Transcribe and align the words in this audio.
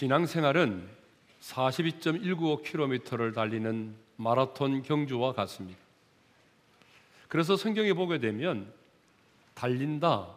신앙생활은 0.00 0.88
42.195km를 1.42 3.34
달리는 3.34 3.94
마라톤 4.16 4.82
경주와 4.82 5.34
같습니다. 5.34 5.78
그래서 7.28 7.54
성경에 7.54 7.92
보게 7.92 8.16
되면 8.16 8.72
달린다, 9.52 10.28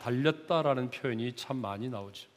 달렸다라는 0.00 0.90
표현이 0.90 1.36
참 1.36 1.58
많이 1.58 1.88
나오죠. 1.88 2.28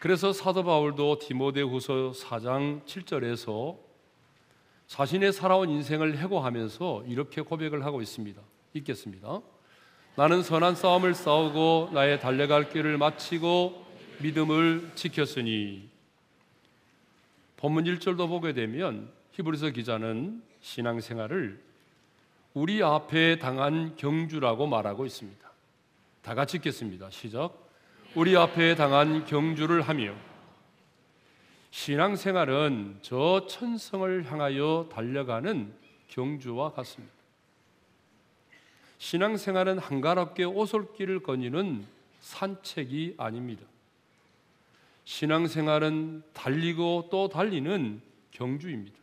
그래서 0.00 0.34
사도 0.34 0.62
바울도 0.64 1.20
디모데후서 1.20 2.12
4장 2.12 2.84
7절에서 2.84 3.78
자신의 4.86 5.32
살아온 5.32 5.70
인생을 5.70 6.18
해고하면서 6.18 7.04
이렇게 7.06 7.40
고백을 7.40 7.86
하고 7.86 8.02
있습니다. 8.02 8.42
읽겠습니다. 8.74 9.40
나는 10.14 10.42
선한 10.42 10.74
싸움을 10.74 11.14
싸우고 11.14 11.92
나의 11.94 12.20
달려갈 12.20 12.68
길을 12.68 12.98
마치고 12.98 13.85
믿음을 14.20 14.90
지켰으니 14.94 15.88
본문 17.56 17.84
1절도 17.84 18.28
보게 18.28 18.52
되면 18.52 19.10
히브리서 19.32 19.70
기자는 19.70 20.42
신앙생활을 20.60 21.62
우리 22.54 22.82
앞에 22.82 23.38
당한 23.38 23.96
경주라고 23.96 24.66
말하고 24.66 25.04
있습니다. 25.04 25.50
다 26.22 26.34
같이 26.34 26.56
읽겠습니다. 26.56 27.10
시작. 27.10 27.52
우리 28.14 28.36
앞에 28.36 28.74
당한 28.74 29.26
경주를 29.26 29.82
하며 29.82 30.14
신앙생활은 31.70 33.00
저 33.02 33.46
천성을 33.46 34.30
향하여 34.30 34.88
달려가는 34.90 35.74
경주와 36.08 36.72
같습니다. 36.72 37.12
신앙생활은 38.98 39.78
한가롭게 39.78 40.44
오솔길을 40.44 41.20
거니는 41.22 41.84
산책이 42.20 43.16
아닙니다. 43.18 43.62
신앙생활은 45.06 46.24
달리고 46.32 47.08
또 47.10 47.28
달리는 47.28 48.02
경주입니다. 48.32 48.98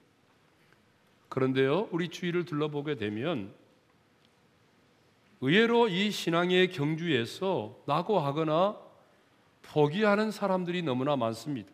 그런데요, 1.30 1.88
우리 1.92 2.10
주위를 2.10 2.46
둘러보게 2.46 2.96
되면 2.96 3.52
의외로 5.42 5.88
이 5.88 6.12
신앙의 6.12 6.72
경주에서 6.72 7.82
낙오하거나 7.88 8.78
포기하는 9.64 10.30
사람들이 10.30 10.84
너무나 10.84 11.16
많습니다. 11.16 11.72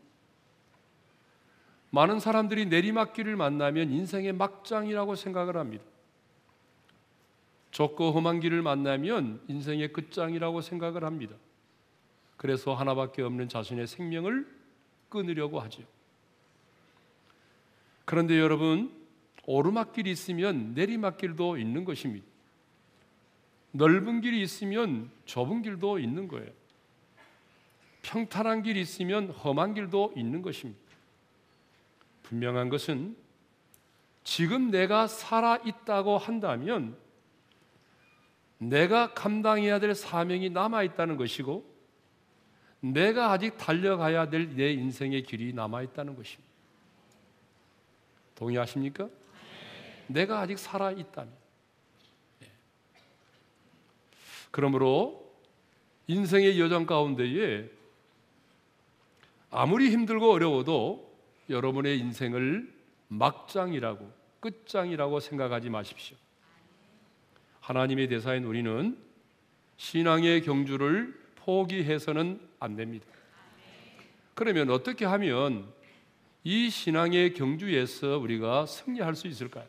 많은 1.89 2.19
사람들이 2.19 2.67
내리막길을 2.67 3.35
만나면 3.35 3.91
인생의 3.91 4.33
막장이라고 4.33 5.15
생각을 5.15 5.57
합니다. 5.57 5.83
좁고 7.71 8.11
험한 8.11 8.41
길을 8.41 8.61
만나면 8.61 9.41
인생의 9.47 9.91
끝장이라고 9.91 10.61
생각을 10.61 11.03
합니다. 11.03 11.35
그래서 12.39 12.73
하나밖에 12.73 13.21
없는 13.21 13.49
자신의 13.49 13.85
생명을 13.85 14.47
끊으려고 15.09 15.59
하죠. 15.59 15.83
그런데 18.05 18.39
여러분, 18.39 18.97
오르막길이 19.45 20.09
있으면 20.09 20.73
내리막길도 20.73 21.57
있는 21.57 21.83
것입니다. 21.83 22.25
넓은 23.73 24.21
길이 24.21 24.41
있으면 24.41 25.11
좁은 25.25 25.63
길도 25.63 25.99
있는 25.99 26.29
거예요. 26.29 26.49
평탄한 28.03 28.63
길이 28.63 28.79
있으면 28.79 29.31
험한 29.31 29.73
길도 29.73 30.13
있는 30.15 30.41
것입니다. 30.41 30.81
분명한 32.23 32.69
것은 32.69 33.17
지금 34.23 34.71
내가 34.71 35.07
살아 35.07 35.57
있다고 35.57 36.17
한다면 36.17 36.95
내가 38.59 39.13
감당해야 39.13 39.79
될 39.79 39.93
사명이 39.93 40.51
남아 40.51 40.83
있다는 40.83 41.17
것이고 41.17 41.68
내가 42.81 43.31
아직 43.31 43.57
달려가야 43.57 44.29
될 44.29 44.55
내 44.55 44.71
인생의 44.71 45.23
길이 45.23 45.53
남아 45.53 45.81
있다는 45.83 46.15
것입니다. 46.15 46.49
동의하십니까? 48.35 49.09
내가 50.07 50.39
아직 50.39 50.57
살아 50.57 50.91
있다면. 50.91 51.33
예. 52.43 52.47
그러므로 54.49 55.29
인생의 56.07 56.59
여정 56.59 56.85
가운데에 56.85 57.69
아무리 59.51 59.89
힘들고 59.91 60.31
어려워도 60.31 61.09
여러분의 61.49 61.99
인생을 61.99 62.73
막장이라고 63.09 64.11
끝장이라고 64.39 65.19
생각하지 65.19 65.69
마십시오. 65.69 66.15
하나님의 67.59 68.07
대사인 68.07 68.45
우리는 68.45 68.97
신앙의 69.77 70.43
경주를 70.43 71.18
포기해서는 71.43 72.39
안 72.59 72.75
됩니다. 72.75 73.05
그러면 74.33 74.69
어떻게 74.69 75.05
하면 75.05 75.71
이 76.43 76.69
신앙의 76.69 77.33
경주에서 77.33 78.17
우리가 78.17 78.65
승리할 78.65 79.15
수 79.15 79.27
있을까요? 79.27 79.65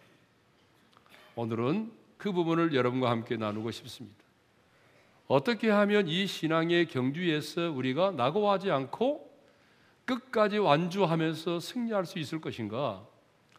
오늘은 1.34 1.90
그 2.16 2.32
부분을 2.32 2.74
여러분과 2.74 3.10
함께 3.10 3.36
나누고 3.36 3.70
싶습니다. 3.70 4.20
어떻게 5.26 5.70
하면 5.70 6.08
이 6.08 6.26
신앙의 6.26 6.86
경주에서 6.86 7.70
우리가 7.70 8.12
낙오하지 8.12 8.70
않고 8.70 9.30
끝까지 10.04 10.58
완주하면서 10.58 11.60
승리할 11.60 12.04
수 12.04 12.18
있을 12.18 12.40
것인가? 12.40 13.06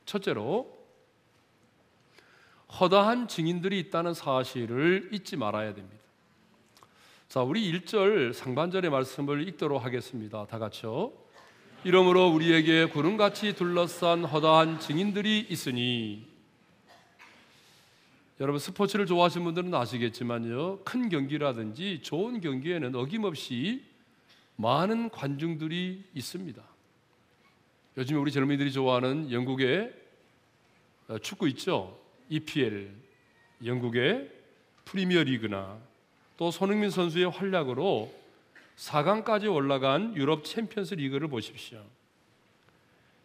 첫째로 0.05 0.77
허다한 2.79 3.27
증인들이 3.27 3.79
있다는 3.79 4.13
사실을 4.13 5.09
잊지 5.11 5.37
말아야 5.37 5.73
됩니다. 5.73 6.00
자, 7.31 7.43
우리 7.43 7.71
1절 7.71 8.33
상반절의 8.33 8.91
말씀을 8.91 9.47
읽도록 9.47 9.85
하겠습니다. 9.85 10.45
다 10.47 10.59
같이요. 10.59 11.13
이러므로 11.85 12.27
우리에게 12.27 12.87
구름같이 12.87 13.55
둘러싼 13.55 14.25
허다한 14.25 14.81
증인들이 14.81 15.47
있으니 15.49 16.27
여러분 18.41 18.59
스포츠를 18.59 19.05
좋아하시는 19.05 19.45
분들은 19.45 19.73
아시겠지만요. 19.73 20.79
큰 20.79 21.07
경기라든지 21.07 22.01
좋은 22.01 22.41
경기에는 22.41 22.93
어김없이 22.95 23.81
많은 24.57 25.09
관중들이 25.09 26.03
있습니다. 26.13 26.61
요즘에 27.97 28.19
우리 28.19 28.33
젊은이들이 28.33 28.73
좋아하는 28.73 29.31
영국의 29.31 29.93
어, 31.07 31.17
축구 31.19 31.47
있죠. 31.47 31.97
EPL, 32.27 32.91
영국의 33.63 34.29
프리미어 34.83 35.23
리그나 35.23 35.90
또 36.37 36.51
손흥민 36.51 36.89
선수의 36.89 37.29
활약으로 37.29 38.11
4강까지 38.77 39.53
올라간 39.53 40.15
유럽 40.15 40.43
챔피언스 40.43 40.95
리그를 40.95 41.27
보십시오. 41.27 41.83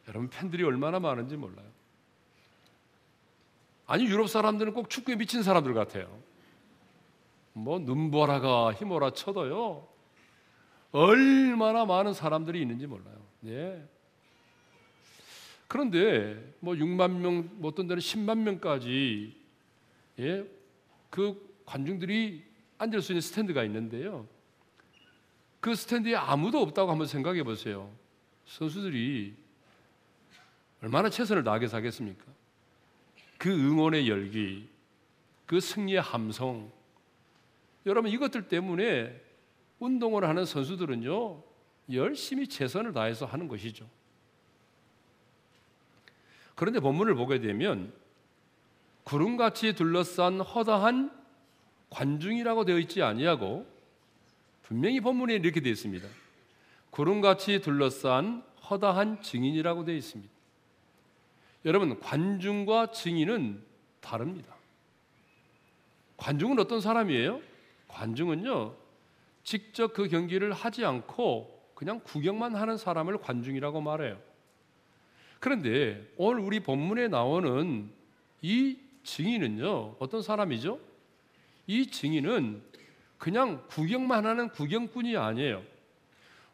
여러분 0.09 0.29
팬들이 0.29 0.63
얼마나 0.63 1.01
많은지 1.01 1.37
몰라요. 1.37 1.67
아니 3.87 4.05
유럽 4.07 4.29
사람들은 4.29 4.75
꼭 4.75 4.91
축구에 4.91 5.17
미친 5.17 5.43
사람들 5.43 5.73
같아요. 5.75 6.09
뭐 7.53 7.79
눈보라가 7.79 8.73
힘오라 8.75 9.13
쳐도요. 9.13 9.87
얼마나 10.93 11.85
많은 11.85 12.13
사람들이 12.13 12.61
있는지 12.61 12.87
몰라요. 12.87 13.17
예. 13.47 13.83
그런데 15.69 16.55
뭐 16.61 16.75
6만 16.75 17.11
명, 17.13 17.49
뭐 17.55 17.71
어떤 17.71 17.87
데는 17.87 18.01
10만 18.01 18.39
명까지 18.39 19.37
예, 20.19 20.45
그 21.11 21.55
관중들이 21.65 22.45
앉을 22.79 23.03
수 23.03 23.13
있는 23.13 23.21
스탠드가 23.21 23.65
있는데요. 23.65 24.27
그 25.61 25.75
스탠드에 25.75 26.15
아무도 26.15 26.61
없다고 26.61 26.91
한번 26.91 27.07
생각해 27.07 27.43
보세요. 27.43 27.91
선수들이 28.47 29.35
얼마나 30.83 31.11
최선을 31.11 31.43
다하게서 31.43 31.77
하겠습니까? 31.77 32.25
그 33.39 33.51
응원의 33.51 34.09
열기, 34.09 34.69
그 35.47 35.61
승리의 35.61 36.01
함성. 36.01 36.71
여러분 37.87 38.11
이것들 38.11 38.49
때문에 38.49 39.21
운동을 39.79 40.25
하는 40.29 40.45
선수들은요, 40.45 41.43
열심히 41.93 42.49
최선을 42.49 42.93
다해서 42.93 43.27
하는 43.27 43.49
것이죠. 43.49 43.89
그런데 46.55 46.81
본문을 46.81 47.15
보게 47.15 47.41
되면 47.41 47.93
구름같이 49.05 49.75
둘러싼 49.75 50.41
허다한 50.41 51.13
관중이라고 51.91 52.65
되어 52.65 52.79
있지 52.79 53.03
아니하고 53.03 53.67
분명히 54.63 55.01
본문에 55.01 55.35
이렇게 55.35 55.61
되어 55.61 55.73
있습니다. 55.73 56.07
구름같이 56.91 57.61
둘러싼 57.61 58.43
허다한 58.69 59.23
증인이라고 59.23 59.85
되어 59.85 59.95
있습니다. 59.95 60.33
여러분 61.65 61.99
관중과 62.01 62.93
증인은 62.93 63.63
다릅니다. 64.01 64.55
관중은 66.17 66.59
어떤 66.59 66.81
사람이에요? 66.81 67.41
관중은요 67.89 68.75
직접 69.43 69.93
그 69.93 70.09
경기를 70.09 70.53
하지 70.53 70.85
않고 70.85 71.71
그냥 71.75 72.01
구경만 72.03 72.57
하는 72.57 72.77
사람을 72.77 73.19
관중이라고 73.19 73.81
말해요. 73.81 74.19
그런데 75.39 76.11
오늘 76.17 76.41
우리 76.41 76.61
본문에 76.61 77.09
나오는 77.09 77.91
이 78.43 78.79
증인은요, 79.05 79.97
어떤 79.99 80.23
사람이죠? 80.23 80.81
이 81.67 81.91
증인은 81.91 82.63
그냥 83.19 83.65
구경만 83.69 84.27
하는 84.27 84.49
구경꾼이 84.51 85.17
아니에요. 85.17 85.63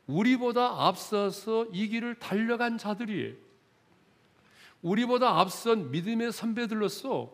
우리보다 0.06 0.86
앞서서 0.86 1.66
이 1.72 1.88
길을 1.88 2.16
달려간 2.16 2.78
자들이에요. 2.78 3.34
우리보다 4.82 5.38
앞선 5.38 5.90
믿음의 5.90 6.32
선배들로서 6.32 7.32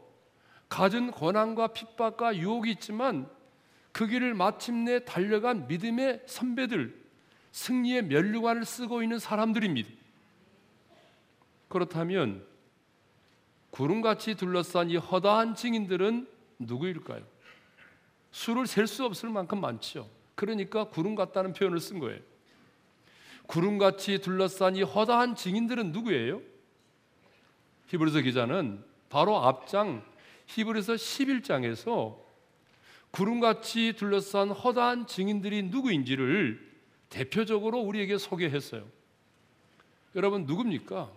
가진 0.68 1.10
고난과 1.10 1.68
핍박과 1.68 2.36
유혹이 2.36 2.70
있지만 2.72 3.28
그 3.92 4.06
길을 4.06 4.34
마침내 4.34 5.04
달려간 5.04 5.66
믿음의 5.66 6.22
선배들, 6.26 6.94
승리의 7.52 8.04
면류관을 8.04 8.64
쓰고 8.64 9.02
있는 9.02 9.18
사람들입니다. 9.18 9.88
그렇다면 11.68 12.46
구름같이 13.70 14.34
둘러싼 14.34 14.90
이 14.90 14.96
허다한 14.96 15.54
증인들은 15.54 16.28
누구일까요? 16.58 17.24
수를 18.38 18.68
셀 18.68 18.86
수 18.86 19.04
없을 19.04 19.30
만큼 19.30 19.60
많죠. 19.60 20.08
그러니까 20.36 20.84
구름 20.84 21.16
같다는 21.16 21.52
표현을 21.52 21.80
쓴 21.80 21.98
거예요. 21.98 22.20
구름같이 23.48 24.20
둘러싼 24.20 24.76
이 24.76 24.82
허다한 24.82 25.34
증인들은 25.34 25.90
누구예요? 25.90 26.40
히브리서 27.88 28.20
기자는 28.20 28.84
바로 29.08 29.38
앞장 29.38 30.04
히브리서 30.46 30.94
11장에서 30.94 32.16
구름같이 33.10 33.94
둘러싼 33.94 34.50
허다한 34.50 35.08
증인들이 35.08 35.64
누구인지를 35.64 36.64
대표적으로 37.08 37.80
우리에게 37.80 38.18
소개했어요. 38.18 38.86
여러분 40.14 40.44
누굽니까? 40.44 41.10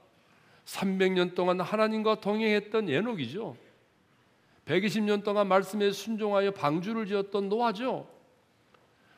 300년 0.66 1.36
동안 1.36 1.62
하나님과 1.62 2.22
동행했던 2.22 2.90
에녹이죠. 2.90 3.56
120년 4.66 5.24
동안 5.24 5.48
말씀에 5.48 5.92
순종하여 5.92 6.52
방주를 6.52 7.06
지었던 7.06 7.50
노아죠. 7.50 8.08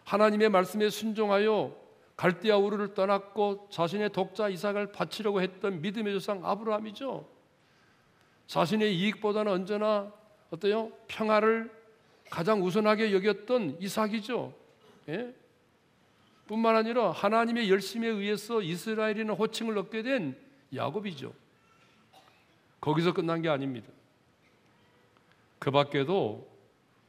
하나님의 0.05 0.49
말씀에 0.49 0.89
순종하여 0.89 1.75
갈대아 2.15 2.57
우르를 2.57 2.93
떠났고 2.93 3.67
자신의 3.71 4.11
독자 4.11 4.49
이삭을 4.49 4.91
바치려고 4.91 5.41
했던 5.41 5.81
믿음의 5.81 6.13
조상 6.13 6.45
아브라함이죠. 6.45 7.27
자신의 8.47 8.95
이익보다는 8.97 9.51
언제나 9.51 10.11
어때요? 10.51 10.91
평화를 11.07 11.71
가장 12.29 12.63
우선하게 12.63 13.13
여겼던 13.13 13.77
이삭이죠. 13.79 14.53
예? 15.09 15.33
뿐만 16.47 16.75
아니라 16.75 17.11
하나님의 17.11 17.69
열심에 17.69 18.07
의해서 18.07 18.61
이스라엘이는 18.61 19.33
호칭을 19.33 19.77
얻게 19.77 20.03
된 20.03 20.37
야곱이죠. 20.73 21.33
거기서 22.81 23.13
끝난 23.13 23.41
게 23.41 23.49
아닙니다. 23.49 23.87
그 25.63 25.71
밖에도 25.71 26.54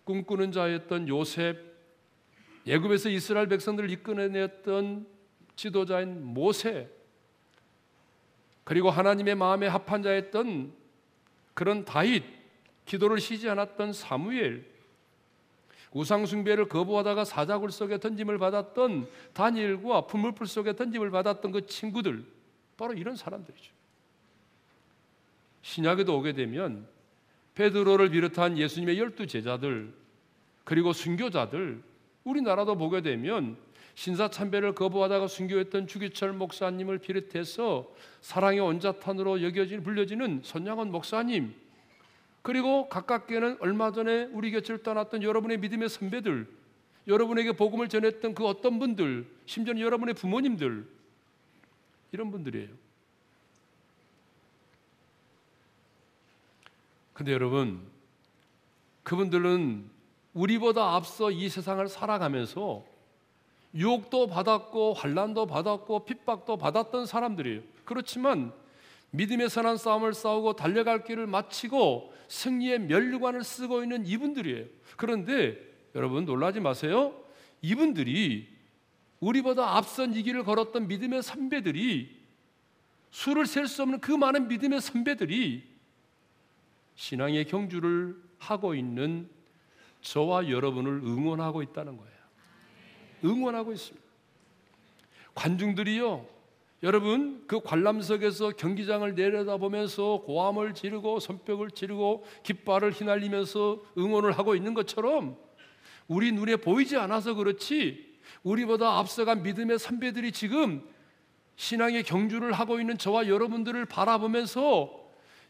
꿈꾸는 0.05 0.53
자였던 0.53 1.09
요셉, 1.09 1.59
예굽에서 2.69 3.09
이스라엘 3.09 3.49
백성들을 3.49 3.91
이끌어냈던 3.91 5.09
지도자인 5.57 6.25
모세, 6.25 6.89
그리고 8.63 8.91
하나님의 8.91 9.35
마음에 9.35 9.67
합한 9.67 10.05
자였던 10.05 10.73
그런 11.55 11.85
다윗, 11.85 12.23
기도를 12.87 13.19
쉬지 13.19 13.51
않았던 13.51 13.93
사무엘, 13.93 14.65
우상 15.91 16.25
숭배를 16.25 16.69
거부하다가 16.69 17.25
사자굴 17.25 17.73
속에 17.73 17.99
던짐을 17.99 18.39
받았던 18.39 19.09
다니엘과 19.33 20.07
풀물풀 20.07 20.47
속에 20.47 20.77
던짐을 20.77 21.11
받았던 21.11 21.51
그 21.51 21.67
친구들, 21.67 22.25
바로 22.77 22.93
이런 22.93 23.17
사람들이죠. 23.17 23.73
신약에도 25.63 26.17
오게 26.17 26.35
되면 26.35 26.94
베드로를 27.55 28.11
비롯한 28.11 28.59
예수님의 28.59 28.99
열두 28.99 29.27
제자들 29.27 29.93
그리고 30.65 30.93
순교자들 30.93 31.83
우리나라도 32.25 32.77
보게 32.77 33.01
되면 33.01 33.57
신사 33.95 34.29
참배를 34.29 34.75
거부하다가 34.75 35.29
순교했던 35.29 35.87
주기철 35.87 36.33
목사님을 36.33 36.99
비롯해서 36.99 37.89
사랑의 38.21 38.61
원자탄으로 38.61 39.43
여겨진 39.43 39.83
불려지는 39.83 40.41
손양원 40.43 40.91
목사님 40.91 41.55
그리고 42.43 42.89
가깝게는 42.89 43.59
얼마 43.61 43.93
전에 43.93 44.25
우리 44.33 44.51
곁을 44.51 44.83
떠났던 44.83 45.23
여러분의 45.23 45.59
믿음의 45.59 45.89
선배들 45.89 46.47
여러분에게 47.07 47.53
복음을 47.53 47.89
전했던 47.89 48.35
그 48.35 48.47
어떤 48.47 48.79
분들 48.79 49.27
심지어 49.47 49.79
여러분의 49.79 50.15
부모님들 50.15 50.87
이런 52.13 52.31
분들이에요. 52.31 52.84
근데 57.15 57.33
여러분, 57.33 57.81
그분들은 59.05 59.89
우리보다 60.35 60.95
앞서 60.97 61.31
이 61.31 61.49
세상을 61.49 61.87
살아가면서 61.89 62.85
유혹도 63.75 64.27
받았고 64.27 64.95
환란도 64.95 65.47
받았고 65.47 66.05
핍박도 66.05 66.59
받았던 66.59 67.07
사람들이에요. 67.07 67.63
그렇지만 67.85 68.53
믿음의 69.11 69.49
선한 69.49 69.77
싸움을 69.77 70.13
싸우고 70.13 70.57
달려갈 70.57 71.05
길을 71.05 71.27
마치고 71.29 72.13
승리의 72.29 72.81
면류관을 72.81 73.45
쓰고 73.45 73.83
있는 73.83 74.07
이분들이에요. 74.07 74.67
그런데 74.97 75.57
여러분 75.95 76.25
놀라지 76.25 76.59
마세요. 76.59 77.15
이분들이 77.63 78.49
우리보다 79.21 79.77
앞선 79.77 80.15
이 80.15 80.23
길을 80.23 80.43
걸었던 80.45 80.89
믿음의 80.89 81.23
선배들이 81.23 82.25
수를 83.11 83.47
셀 83.47 83.69
수 83.69 83.83
없는 83.83 84.01
그 84.01 84.11
많은 84.11 84.49
믿음의 84.49 84.81
선배들이 84.81 85.74
신앙의 86.95 87.47
경주를 87.47 88.17
하고 88.39 88.75
있는 88.75 89.29
저와 90.01 90.51
여러분을 90.51 90.93
응원하고 91.05 91.63
있다는 91.63 91.97
거예요. 91.97 92.13
응원하고 93.25 93.73
있습니다. 93.73 94.05
관중들이요. 95.35 96.27
여러분 96.83 97.45
그 97.47 97.61
관람석에서 97.61 98.51
경기장을 98.51 99.15
내려다보면서 99.15 100.23
고함을 100.27 100.75
지르고 100.75 101.19
손뼉을 101.19 101.71
지르고 101.71 102.27
깃발을 102.43 102.93
휘날리면서 102.93 103.83
응원을 103.97 104.33
하고 104.33 104.55
있는 104.55 104.75
것처럼 104.75 105.37
우리 106.07 106.31
눈에 106.33 106.57
보이지 106.57 106.99
않아서 106.99 107.33
그렇지 107.35 108.15
우리보다 108.43 108.99
앞서간 108.99 109.43
믿음의 109.43 109.79
선배들이 109.79 110.33
지금 110.33 110.87
신앙의 111.57 112.03
경주를 112.03 112.53
하고 112.53 112.79
있는 112.79 112.99
저와 112.99 113.29
여러분들을 113.29 113.87
바라보면서 113.87 115.04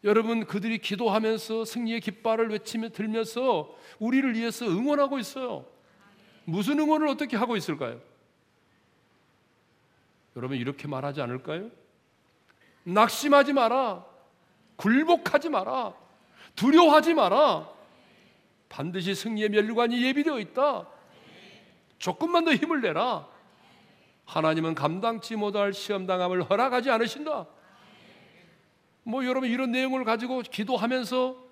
여러분 0.04 0.44
그들이 0.46 0.78
기도하면서 0.78 1.64
승리의 1.64 2.00
깃발을 2.02 2.50
외치며 2.50 2.90
들면서 2.90 3.74
우리를 3.98 4.34
위해서 4.34 4.66
응원하고 4.66 5.18
있어요. 5.18 5.64
무슨 6.44 6.78
응원을 6.78 7.08
어떻게 7.08 7.38
하고 7.38 7.56
있을까요? 7.56 7.98
여러분 10.36 10.58
이렇게 10.58 10.86
말하지 10.86 11.22
않을까요? 11.22 11.70
낙심하지 12.82 13.54
마라. 13.54 14.04
굴복하지 14.76 15.48
마라. 15.48 15.94
두려워하지 16.54 17.14
마라. 17.14 17.70
반드시 18.68 19.14
승리의 19.14 19.48
면류관이 19.48 20.02
예비되어 20.02 20.38
있다. 20.40 20.86
조금만 21.98 22.44
더 22.44 22.52
힘을 22.52 22.82
내라. 22.82 23.26
하나님은 24.26 24.74
감당치 24.74 25.36
못할 25.36 25.72
시험당함을 25.72 26.42
허락하지 26.42 26.90
않으신다. 26.90 27.46
뭐 29.04 29.24
여러분 29.24 29.48
이런 29.48 29.70
내용을 29.70 30.04
가지고 30.04 30.40
기도하면서 30.40 31.44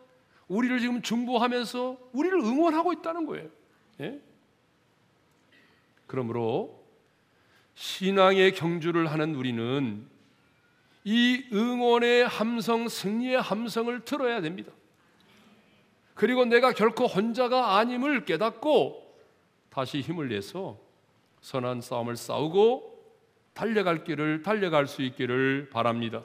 우리를 0.49 0.81
지금 0.81 1.03
중보하면서 1.03 1.99
우리를 2.13 2.39
응원하고 2.39 2.93
있다는 2.93 3.27
거예요. 3.27 3.49
예? 4.01 4.21
그러므로 6.07 6.83
신앙의 7.75 8.53
경주를 8.53 9.11
하는 9.11 9.35
우리는 9.35 10.07
이 11.05 11.45
응원의 11.53 12.27
함성, 12.27 12.89
승리의 12.89 13.41
함성을 13.41 14.05
들어야 14.05 14.41
됩니다. 14.41 14.73
그리고 16.15 16.45
내가 16.45 16.73
결코 16.73 17.07
혼자가 17.07 17.79
아님을 17.79 18.25
깨닫고 18.25 19.03
다시 19.71 20.01
힘을 20.01 20.29
내서 20.29 20.79
선한 21.41 21.81
싸움을 21.81 22.17
싸우고 22.17 22.93
달려갈 23.55 24.05
길을 24.05 24.43
달려갈 24.43 24.87
수 24.87 25.03
있기를 25.03 25.71
바랍니다. 25.71 26.23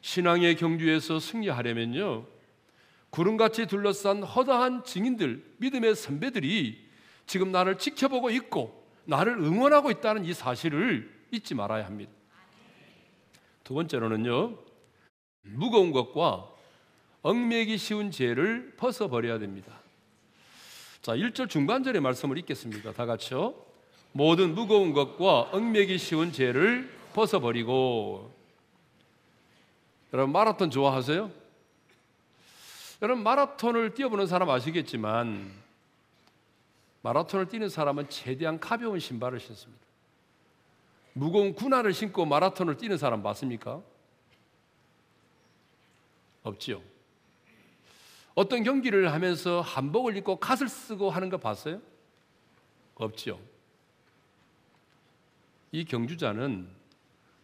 신앙의 0.00 0.56
경주에서 0.56 1.18
승리하려면요. 1.20 2.26
구름같이 3.10 3.66
둘러싼 3.66 4.22
허다한 4.22 4.84
증인들, 4.84 5.56
믿음의 5.58 5.94
선배들이 5.94 6.88
지금 7.26 7.52
나를 7.52 7.78
지켜보고 7.78 8.30
있고 8.30 8.86
나를 9.04 9.38
응원하고 9.38 9.90
있다는 9.90 10.24
이 10.24 10.34
사실을 10.34 11.10
잊지 11.30 11.54
말아야 11.54 11.86
합니다. 11.86 12.12
두 13.64 13.74
번째로는요. 13.74 14.58
무거운 15.42 15.92
것과 15.92 16.48
얽매기 17.22 17.78
쉬운 17.78 18.10
죄를 18.10 18.74
벗어버려야 18.76 19.38
됩니다. 19.38 19.80
자, 21.02 21.12
1절 21.12 21.48
중반절의 21.48 22.00
말씀을 22.02 22.38
읽겠습니다. 22.38 22.92
다 22.92 23.06
같이요. 23.06 23.54
모든 24.12 24.54
무거운 24.54 24.92
것과 24.92 25.50
얽매기 25.52 25.98
쉬운 25.98 26.32
죄를 26.32 26.90
벗어버리고 27.14 28.37
여러분 30.12 30.32
마라톤 30.32 30.70
좋아하세요? 30.70 31.30
여러분 33.02 33.22
마라톤을 33.22 33.94
뛰어보는 33.94 34.26
사람 34.26 34.50
아시겠지만 34.50 35.52
마라톤을 37.02 37.48
뛰는 37.48 37.68
사람은 37.68 38.08
최대한 38.08 38.58
가벼운 38.58 38.98
신발을 38.98 39.38
신습니다. 39.38 39.84
무거운 41.12 41.54
군화를 41.54 41.92
신고 41.92 42.24
마라톤을 42.24 42.76
뛰는 42.76 42.96
사람 42.96 43.22
봤습니까? 43.22 43.82
없지요. 46.42 46.80
어떤 48.34 48.62
경기를 48.62 49.12
하면서 49.12 49.60
한복을 49.60 50.16
입고 50.16 50.36
갓을 50.36 50.68
쓰고 50.68 51.10
하는 51.10 51.28
거 51.28 51.38
봤어요? 51.38 51.80
없지요. 52.94 53.38
이 55.72 55.84
경주자는 55.84 56.77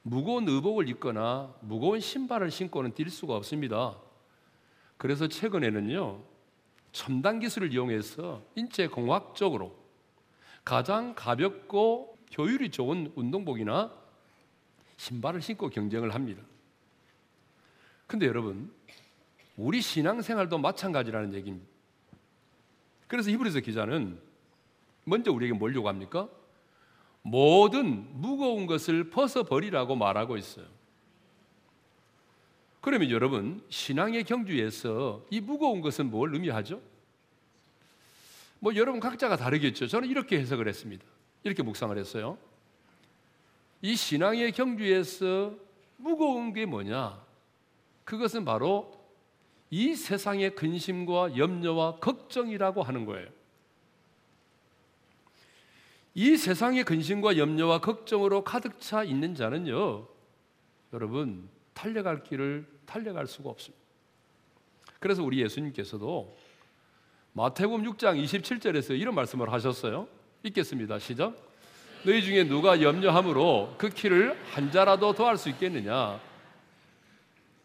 무거운 0.07 0.47
의복을 0.47 0.87
입거나 0.91 1.55
무거운 1.63 1.99
신발을 1.99 2.51
신고는 2.51 2.93
뛸 2.93 3.09
수가 3.09 3.37
없습니다. 3.37 3.99
그래서 4.99 5.29
최근에는요, 5.29 6.23
첨단 6.93 7.41
기술을 7.41 7.73
이용해서 7.73 8.43
인체 8.55 8.87
공학적으로 8.87 9.75
가장 10.63 11.15
가볍고 11.15 12.19
효율이 12.37 12.71
좋은 12.71 13.13
운동복이나 13.15 13.95
신발을 14.99 15.41
신고 15.41 15.71
경쟁을 15.71 16.15
합니다. 16.15 16.43
근데 18.07 18.27
여러분, 18.27 18.71
우리 19.57 19.81
신앙생활도 19.81 20.59
마찬가지라는 20.59 21.33
얘기입니다. 21.33 21.67
그래서 23.09 23.31
히브리서 23.31 23.61
기자는 23.61 24.21
먼저 25.05 25.33
우리에게 25.33 25.55
뭘 25.55 25.75
요구합니까? 25.75 26.29
모든 27.25 28.07
무거운 28.21 28.67
것을 28.67 29.09
벗어버리라고 29.09 29.97
말하고 29.97 30.37
있어요. 30.37 30.67
그러면 32.83 33.11
여러분, 33.11 33.65
신앙의 33.71 34.25
경주에서 34.25 35.25
이 35.31 35.41
무거운 35.41 35.81
것은 35.81 36.11
뭘 36.11 36.35
의미하죠? 36.35 36.83
뭐 38.61 38.77
여러분 38.77 39.01
각자가 39.01 39.39
다르겠죠. 39.39 39.87
저는 39.87 40.09
이렇게 40.09 40.39
해석을 40.39 40.69
했습니다. 40.69 41.05
이렇게 41.45 41.63
묵상을 41.63 41.97
했어요. 41.97 42.37
이 43.81 43.97
신앙의 43.97 44.53
경주에서 44.53 45.55
무거운 45.97 46.53
게 46.53 46.67
뭐냐? 46.67 47.23
그것은 48.05 48.45
바로 48.45 48.93
이 49.71 49.95
세상의 49.95 50.55
근심과 50.55 51.39
염려와 51.39 51.97
걱정이라고 51.97 52.83
하는 52.83 53.07
거예요. 53.07 53.29
이 56.15 56.37
세상의 56.37 56.85
근심과 56.85 57.37
염려와 57.37 57.81
걱정으로 57.81 58.45
가득 58.45 58.81
차 58.81 59.03
있는 59.03 59.35
자는요, 59.35 60.07
여러분, 60.93 61.49
달려갈 61.73 62.23
길을 62.23 62.67
달려갈 62.87 63.27
수가 63.27 63.51
없습니다. 63.51 63.85
그래서 65.01 65.25
우리 65.25 65.43
예수님께서도 65.43 66.37
마태복음 67.33 67.83
6장 67.83 68.23
27절에서 68.23 68.99
이런 68.99 69.15
말씀을 69.17 69.53
하셨어요. 69.53 70.07
읽겠습니다. 70.45 71.01
시작. 71.01 71.37
너희 72.05 72.23
중에 72.23 72.45
누가 72.45 72.81
염려함으로 72.81 73.75
그 73.77 73.89
키를 73.89 74.39
한 74.53 74.71
자라도 74.71 75.15
더할 75.15 75.37
수 75.37 75.49
있겠느냐? 75.49 76.21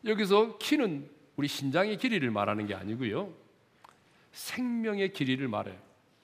여기서 0.06 0.58
키는 0.58 1.08
우리 1.36 1.48
신장의 1.48 1.98
길이를 1.98 2.32
말하는 2.32 2.66
게 2.66 2.74
아니고요. 2.74 3.32
생명의 4.32 5.14
길이를 5.14 5.48
말해요. 5.48 5.78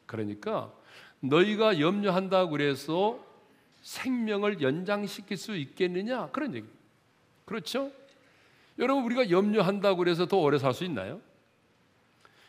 그러니까 0.05 0.73
너희가 1.21 1.79
염려한다고 1.79 2.51
그래서 2.51 3.23
생명을 3.81 4.61
연장시킬 4.61 5.37
수 5.37 5.55
있겠느냐? 5.55 6.27
그런 6.27 6.55
얘기. 6.55 6.67
그렇죠? 7.45 7.91
여러분 8.79 9.03
우리가 9.05 9.29
염려한다고 9.29 9.97
그래서 9.97 10.25
더 10.25 10.37
오래 10.37 10.57
살 10.57 10.73
수 10.73 10.83
있나요? 10.83 11.21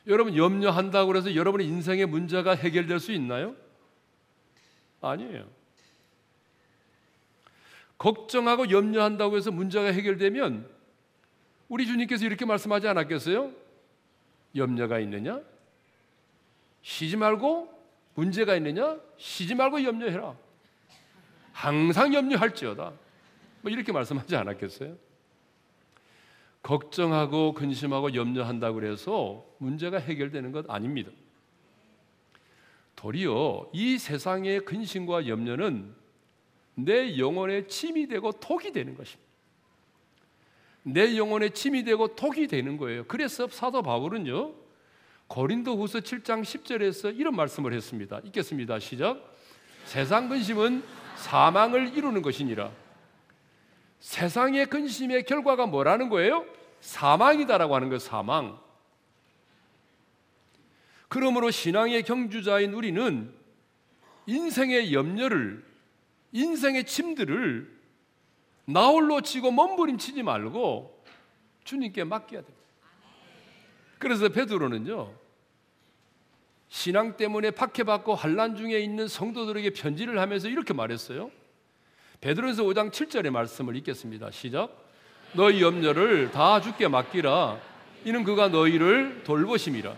여러분 0.07 0.37
염려한다고 0.37 1.09
그래서 1.09 1.35
여러분의 1.35 1.67
인생의 1.67 2.07
문제가 2.07 2.55
해결될 2.55 3.01
수 3.01 3.13
있나요? 3.13 3.55
아니에요. 5.01 5.47
걱정하고 7.99 8.71
염려한다고 8.71 9.37
해서 9.37 9.51
문제가 9.51 9.89
해결되면 9.89 10.69
우리 11.69 11.87
주님께서 11.87 12.25
이렇게 12.25 12.45
말씀하지 12.45 12.89
않았겠어요? 12.89 13.53
염려가 14.55 15.01
있느냐? 15.01 15.41
쉬지 16.83 17.17
말고 17.17 17.76
문제가 18.17 18.57
있느냐? 18.57 18.99
쉬지 19.19 19.55
말고 19.55 19.85
염려해라. 19.85 20.35
항상 21.53 22.13
염려할지어다. 22.13 22.93
뭐 23.61 23.71
이렇게 23.71 23.93
말씀하지 23.93 24.37
않았겠어요? 24.37 24.97
걱정하고 26.63 27.53
근심하고 27.53 28.15
염려한다고 28.15 28.77
그래서 28.77 29.47
문제가 29.59 29.99
해결되는 29.99 30.51
것 30.51 30.69
아닙니다. 30.69 31.11
도리어 32.97 33.71
이 33.73 33.99
세상의 33.99 34.65
근심과 34.65 35.29
염려는 35.29 35.95
내 36.75 37.19
영혼의 37.19 37.69
침이 37.69 38.09
되고 38.09 38.33
독이 38.33 38.73
되는 38.73 38.97
것입니다. 38.97 39.31
내 40.83 41.17
영혼의 41.17 41.53
침이 41.53 41.85
되고 41.85 42.15
독이 42.15 42.47
되는 42.47 42.79
거예요. 42.79 43.05
그래서 43.05 43.47
사도 43.49 43.83
바울은요. 43.83 44.66
고린도 45.29 45.77
후서 45.77 46.01
7장 46.01 46.43
10절에서 46.43 47.19
이런 47.19 47.35
말씀을 47.35 47.73
했습니다. 47.73 48.21
읽겠습니다. 48.25 48.79
시작. 48.79 49.35
세상 49.85 50.29
근심은 50.29 50.83
사망을 51.17 51.97
이루는 51.97 52.23
것이니라. 52.23 52.71
세상의 54.01 54.67
근심의 54.67 55.25
결과가 55.25 55.67
뭐라는 55.67 56.09
거예요? 56.09 56.45
사망이다라고 56.81 57.75
하는 57.75 57.89
거 57.89 57.99
사망. 57.99 58.59
그러므로 61.09 61.51
신앙의 61.51 62.03
경주자인 62.03 62.75
우리는 62.75 63.33
인생의 64.27 64.93
염려를 64.93 65.65
인생의 66.33 66.85
짐들을 66.85 67.77
나홀로 68.67 69.21
치고 69.21 69.53
몸부림치지 69.53 70.23
말고 70.23 71.05
주님께 71.65 72.05
맡겨야 72.05 72.43
됩니다. 72.43 72.56
그래서 73.99 74.29
베드로는요. 74.29 75.13
신앙 76.69 77.17
때문에 77.17 77.53
박해받고 77.53 78.15
환란 78.15 78.57
중에 78.57 78.81
있는 78.81 79.09
성도들에게 79.09 79.71
편지를 79.71 80.19
하면서 80.19 80.49
이렇게 80.49 80.75
말했어요. 80.75 81.31
베드로에서 82.21 82.65
5장 82.65 82.91
7절의 82.91 83.31
말씀을 83.31 83.77
읽겠습니다. 83.77 84.31
시작. 84.31 84.71
너희 85.33 85.63
염려를 85.63 86.31
다 86.31 86.61
주께 86.61 86.89
맡기라. 86.89 87.59
이는 88.05 88.25
그가 88.25 88.49
너희를 88.49 89.23
돌보심이라. 89.25 89.95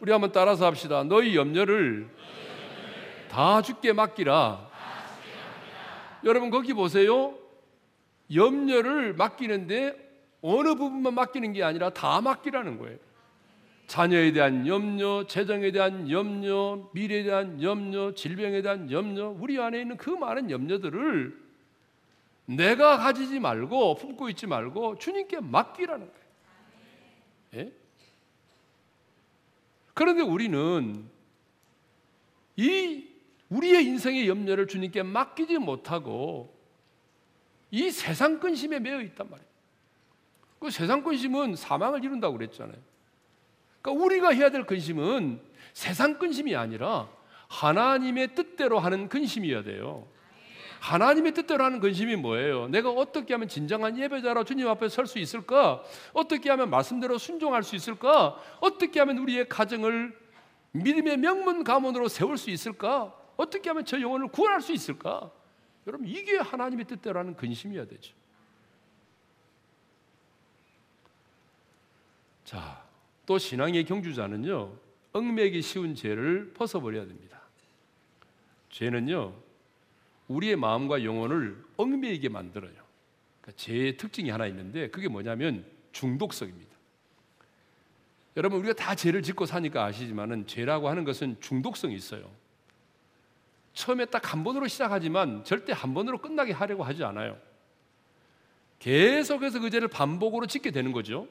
우리 0.00 0.12
한번 0.12 0.32
따라서 0.32 0.66
합시다. 0.66 1.04
너희 1.04 1.36
염려를 1.36 2.08
다 3.30 3.62
주께 3.62 3.92
맡기라. 3.92 4.66
여러분 6.24 6.50
거기 6.50 6.72
보세요. 6.72 7.34
염려를 8.34 9.14
맡기는데 9.14 10.05
어느 10.42 10.74
부분만 10.74 11.14
맡기는 11.14 11.52
게 11.52 11.62
아니라 11.62 11.90
다 11.90 12.20
맡기라는 12.20 12.78
거예요. 12.78 12.98
자녀에 13.86 14.32
대한 14.32 14.66
염려, 14.66 15.26
재정에 15.26 15.70
대한 15.70 16.10
염려, 16.10 16.90
미래에 16.92 17.22
대한 17.22 17.62
염려, 17.62 18.14
질병에 18.14 18.62
대한 18.62 18.90
염려, 18.90 19.28
우리 19.28 19.60
안에 19.60 19.80
있는 19.80 19.96
그 19.96 20.10
많은 20.10 20.50
염려들을 20.50 21.46
내가 22.46 22.98
가지지 22.98 23.40
말고 23.40 23.96
품고 23.96 24.28
있지 24.30 24.46
말고 24.46 24.98
주님께 24.98 25.40
맡기라는 25.40 26.06
거예요. 26.06 26.26
예? 27.54 27.72
그런데 29.94 30.22
우리는 30.22 31.08
이 32.56 33.08
우리의 33.48 33.84
인생의 33.84 34.28
염려를 34.28 34.66
주님께 34.66 35.02
맡기지 35.02 35.58
못하고 35.58 36.56
이 37.70 37.90
세상 37.90 38.40
근심에 38.40 38.78
매여 38.80 39.00
있단 39.02 39.30
말이에요. 39.30 39.45
그 40.58 40.70
세상 40.70 41.02
근심은 41.02 41.56
사망을 41.56 42.04
이룬다고 42.04 42.36
그랬잖아요. 42.36 42.76
그러니까 43.82 44.04
우리가 44.04 44.30
해야 44.30 44.50
될 44.50 44.64
근심은 44.66 45.40
세상 45.72 46.18
근심이 46.18 46.56
아니라 46.56 47.08
하나님의 47.48 48.34
뜻대로 48.34 48.78
하는 48.78 49.08
근심이어야 49.08 49.62
돼요. 49.62 50.06
하나님의 50.80 51.32
뜻대로 51.32 51.64
하는 51.64 51.80
근심이 51.80 52.16
뭐예요? 52.16 52.68
내가 52.68 52.90
어떻게 52.90 53.34
하면 53.34 53.48
진정한 53.48 53.98
예배자로 53.98 54.44
주님 54.44 54.68
앞에 54.68 54.88
설 54.88 55.06
수 55.06 55.18
있을까? 55.18 55.82
어떻게 56.12 56.50
하면 56.50 56.70
말씀대로 56.70 57.18
순종할 57.18 57.62
수 57.62 57.76
있을까? 57.76 58.36
어떻게 58.60 59.00
하면 59.00 59.18
우리의 59.18 59.48
가정을 59.48 60.16
믿음의 60.72 61.16
명문 61.18 61.64
가문으로 61.64 62.08
세울 62.08 62.36
수 62.36 62.50
있을까? 62.50 63.14
어떻게 63.36 63.70
하면 63.70 63.84
저 63.84 64.00
영혼을 64.00 64.28
구원할 64.28 64.60
수 64.60 64.72
있을까? 64.72 65.30
여러분 65.86 66.06
이게 66.06 66.36
하나님의 66.36 66.86
뜻대로 66.86 67.18
하는 67.18 67.34
근심이어야 67.36 67.86
되죠. 67.86 68.14
자, 72.46 72.80
또 73.26 73.38
신앙의 73.38 73.84
경주자는요. 73.84 74.72
얽매기 75.12 75.60
쉬운 75.62 75.96
죄를 75.96 76.52
벗어버려야 76.54 77.04
됩니다. 77.04 77.40
죄는요. 78.70 79.34
우리의 80.28 80.54
마음과 80.54 81.02
영혼을 81.02 81.60
얽매이게 81.76 82.28
만들어요. 82.28 82.72
그러니까 83.40 83.60
죄의 83.60 83.96
특징이 83.96 84.30
하나 84.30 84.46
있는데 84.46 84.88
그게 84.90 85.08
뭐냐면 85.08 85.66
중독성입니다. 85.90 86.76
여러분 88.36 88.60
우리가 88.60 88.74
다 88.74 88.94
죄를 88.94 89.22
짓고 89.22 89.44
사니까 89.46 89.84
아시지만은 89.84 90.46
죄라고 90.46 90.88
하는 90.88 91.02
것은 91.04 91.40
중독성이 91.40 91.96
있어요. 91.96 92.30
처음에 93.74 94.04
딱 94.04 94.32
한 94.32 94.44
번으로 94.44 94.68
시작하지만 94.68 95.42
절대 95.42 95.72
한 95.72 95.94
번으로 95.94 96.18
끝나게 96.18 96.52
하려고 96.52 96.84
하지 96.84 97.02
않아요. 97.02 97.38
계속해서 98.78 99.58
그 99.58 99.68
죄를 99.68 99.88
반복으로 99.88 100.46
짓게 100.46 100.70
되는 100.70 100.92
거죠. 100.92 101.26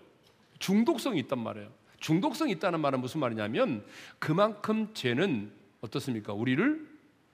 중독성이 0.59 1.19
있단 1.21 1.39
말이에요. 1.39 1.69
중독성이 1.99 2.51
있다는 2.53 2.79
말은 2.81 3.01
무슨 3.01 3.19
말이냐면 3.19 3.83
그만큼 4.19 4.93
죄는 4.93 5.51
어떻습니까? 5.81 6.33
우리를 6.33 6.87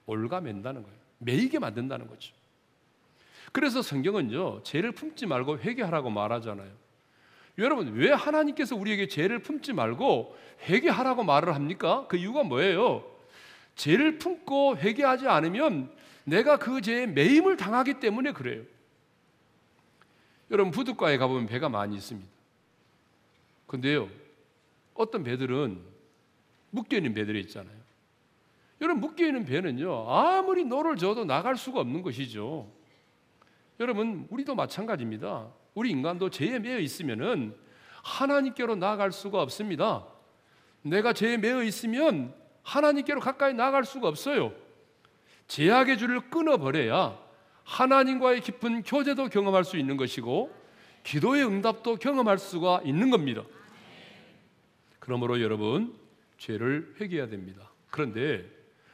올가맨다는 0.06 0.84
거예요. 0.84 0.98
매이게 1.20 1.60
만든다는 1.60 2.08
거죠. 2.08 2.34
그래서 3.51 3.82
성경은요, 3.82 4.63
죄를 4.63 4.94
품지 4.94 5.25
말고 5.25 5.60
회개하라고 5.60 6.10
말하잖아요. 6.10 6.70
여러분, 7.58 7.94
왜 7.94 8.12
하나님께서 8.12 8.75
우리에게 8.75 9.08
죄를 9.08 9.40
품지 9.40 9.74
말고 9.74 10.38
회개하라고 10.68 11.24
말을 11.24 11.54
합니까? 11.54 12.06
그 12.08 12.18
이유가 12.18 12.44
뭐예요? 12.44 13.04
죄를 13.75 14.20
품고 14.20 14.78
회개하지 14.78 15.28
않으면 15.28 15.92
내가 16.24 16.58
그 16.58 16.82
죄에 16.82 17.08
매임을 17.08 17.58
당하기 17.58 17.96
때문에 17.96 18.32
그래요. 18.32 18.63
여러분, 20.50 20.72
부둣가에 20.72 21.18
가보면 21.18 21.48
배가 21.48 21.68
많이 21.68 21.96
있습니다. 21.96 22.28
근데요, 23.72 24.10
어떤 24.96 25.24
배들은 25.24 25.80
묶여있는 26.72 27.13
배들이 27.13 27.40
있잖아요. 27.40 27.78
여러분, 28.82 29.00
묶여있는 29.00 29.46
배는요, 29.46 30.12
아무리 30.12 30.66
노를 30.66 30.98
져도 30.98 31.24
나갈 31.24 31.56
수가 31.56 31.80
없는 31.80 32.01
것이죠. 32.01 32.70
여러분, 33.80 34.28
우리도 34.30 34.56
마찬가지입니다. 34.56 35.48
우리 35.74 35.90
인간도 35.90 36.30
죄에 36.30 36.60
매여 36.60 36.80
있으면은 36.80 37.56
하나님께로 38.04 38.75
나아갈 38.75 39.13
수가 39.13 39.42
없습니다. 39.42 40.06
내가 40.82 41.13
죄에 41.13 41.38
매여 41.38 41.63
있으면 41.63 42.36
하나님께로 42.63 43.22
가까이 43.22 43.54
나아갈 43.54 43.86
수가 43.86 44.10
없어요. 44.10 44.51
제약의 45.48 45.98
줄을 45.98 46.30
끊어버려야 46.30 47.18
하나님과의 47.63 48.42
깊은 48.42 48.84
교제도 48.84 49.30
경험할 49.30 49.63
수 49.63 49.78
있는 49.78 49.96
것이고 49.96 50.54
기도의 51.04 51.46
응답도 51.46 51.96
경험할 51.96 52.38
수가 52.38 52.82
있는 52.84 53.10
겁니다. 53.10 53.44
그러므로 55.01 55.41
여러분 55.41 55.98
죄를 56.38 56.96
회개해야 57.01 57.27
됩니다. 57.27 57.72
그런데 57.89 58.46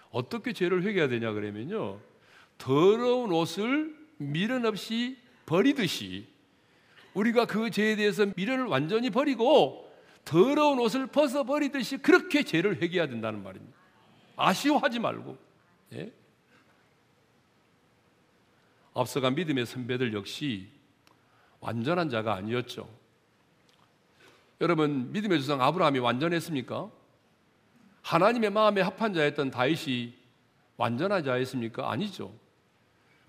어떻게 0.10 0.54
죄를 0.54 0.84
회개해야 0.84 1.10
되냐 1.10 1.34
그러면요. 1.34 2.00
더러운 2.58 3.32
옷을 3.32 3.96
미련 4.18 4.66
없이 4.66 5.18
버리듯이 5.46 6.28
우리가 7.14 7.46
그 7.46 7.70
죄에 7.70 7.98
대해서 7.98 8.26
미련을 8.36 8.66
완전히 8.66 9.10
버리고 9.10 9.92
더러운 10.24 10.80
옷을 10.80 11.08
벗어 11.08 11.44
버리듯이 11.44 11.98
그렇게 11.98 12.44
죄를 12.44 12.82
회개해야 12.82 13.08
된다는 13.08 13.44
말입니다. 13.44 13.78
아쉬워하지 14.38 15.00
말고. 15.00 15.38
예? 15.94 16.14
앞서간 18.94 19.36
믿음의 19.36 19.66
선배들 19.66 20.14
역시 20.14 20.70
완전한 21.60 22.10
자가 22.10 22.34
아니었죠. 22.36 22.90
여러분 24.62 25.12
믿음의 25.12 25.40
조상 25.40 25.62
아브라함이 25.62 26.00
완전했습니까? 26.00 26.90
하나님의 28.02 28.50
마음에 28.50 28.82
합한 28.82 29.14
자였던 29.14 29.52
다윗이 29.52 30.14
완전한 30.78 31.24
자였습니까? 31.24 31.92
아니죠. 31.92 32.34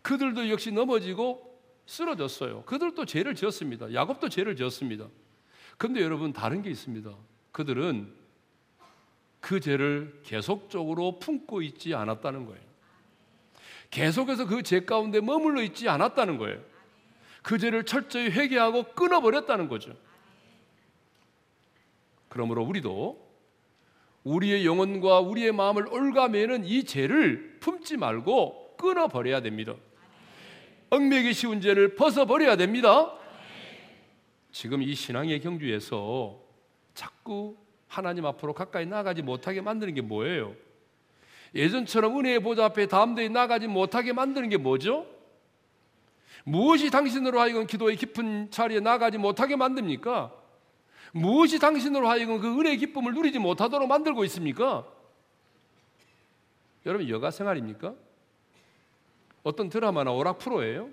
그들도 0.02 0.48
역시 0.50 0.70
넘어지고 0.72 1.44
쓰러졌어요. 1.86 2.62
그들도 2.62 3.04
죄를 3.04 3.34
지었습니다. 3.34 3.92
야곱도 3.92 4.28
죄를 4.28 4.56
지었습니다. 4.56 5.06
그런데 5.76 6.02
여러분 6.02 6.32
다른 6.32 6.62
게 6.62 6.70
있습니다. 6.70 7.10
그들은 7.52 8.12
그 9.40 9.60
죄를 9.60 10.20
계속적으로 10.24 11.18
품고 11.18 11.62
있지 11.62 11.94
않았다는 11.94 12.46
거예요. 12.46 12.60
계속해서 13.90 14.46
그 14.46 14.62
죄 14.62 14.84
가운데 14.84 15.20
머물러 15.20 15.62
있지 15.62 15.88
않았다는 15.88 16.38
거예요. 16.38 16.60
그 17.42 17.58
죄를 17.58 17.84
철저히 17.84 18.30
회개하고 18.30 18.92
끊어버렸다는 18.94 19.68
거죠. 19.68 19.94
그러므로 22.38 22.62
우리도 22.62 23.18
우리의 24.22 24.64
영혼과 24.64 25.18
우리의 25.18 25.50
마음을 25.50 25.88
올가매는 25.88 26.66
이 26.66 26.84
죄를 26.84 27.56
품지 27.58 27.96
말고 27.96 28.76
끊어버려야 28.76 29.40
됩니다. 29.40 29.74
얽매기 30.90 31.32
쉬운 31.32 31.60
죄를 31.60 31.96
벗어버려야 31.96 32.54
됩니다. 32.54 33.12
지금 34.52 34.82
이 34.82 34.94
신앙의 34.94 35.40
경주에서 35.40 36.38
자꾸 36.94 37.56
하나님 37.88 38.24
앞으로 38.24 38.54
가까이 38.54 38.86
나가지 38.86 39.20
못하게 39.20 39.60
만드는 39.60 39.94
게 39.94 40.00
뭐예요? 40.00 40.54
예전처럼 41.56 42.20
은혜의 42.20 42.38
보좌 42.38 42.66
앞에 42.66 42.86
담대히 42.86 43.30
나가지 43.30 43.66
못하게 43.66 44.12
만드는 44.12 44.48
게 44.48 44.58
뭐죠? 44.58 45.06
무엇이 46.44 46.88
당신으로 46.88 47.40
하여금 47.40 47.66
기도의 47.66 47.96
깊은 47.96 48.52
자리에 48.52 48.78
나가지 48.78 49.18
못하게 49.18 49.56
만듭니까? 49.56 50.37
무엇이 51.12 51.58
당신으로 51.58 52.08
하여금 52.08 52.40
그 52.40 52.60
은혜의 52.60 52.78
기쁨을 52.78 53.14
누리지 53.14 53.38
못하도록 53.38 53.88
만들고 53.88 54.24
있습니까? 54.24 54.86
여러분 56.86 57.08
여가 57.08 57.30
생활입니까? 57.30 57.94
어떤 59.42 59.68
드라마나 59.68 60.12
오락 60.12 60.38
프로예요? 60.38 60.90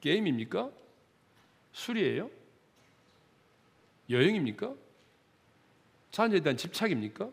게임입니까? 0.00 0.70
술이에요? 1.72 2.30
여행입니까? 4.10 4.74
자녀에 6.10 6.40
대한 6.40 6.56
집착입니까? 6.56 7.28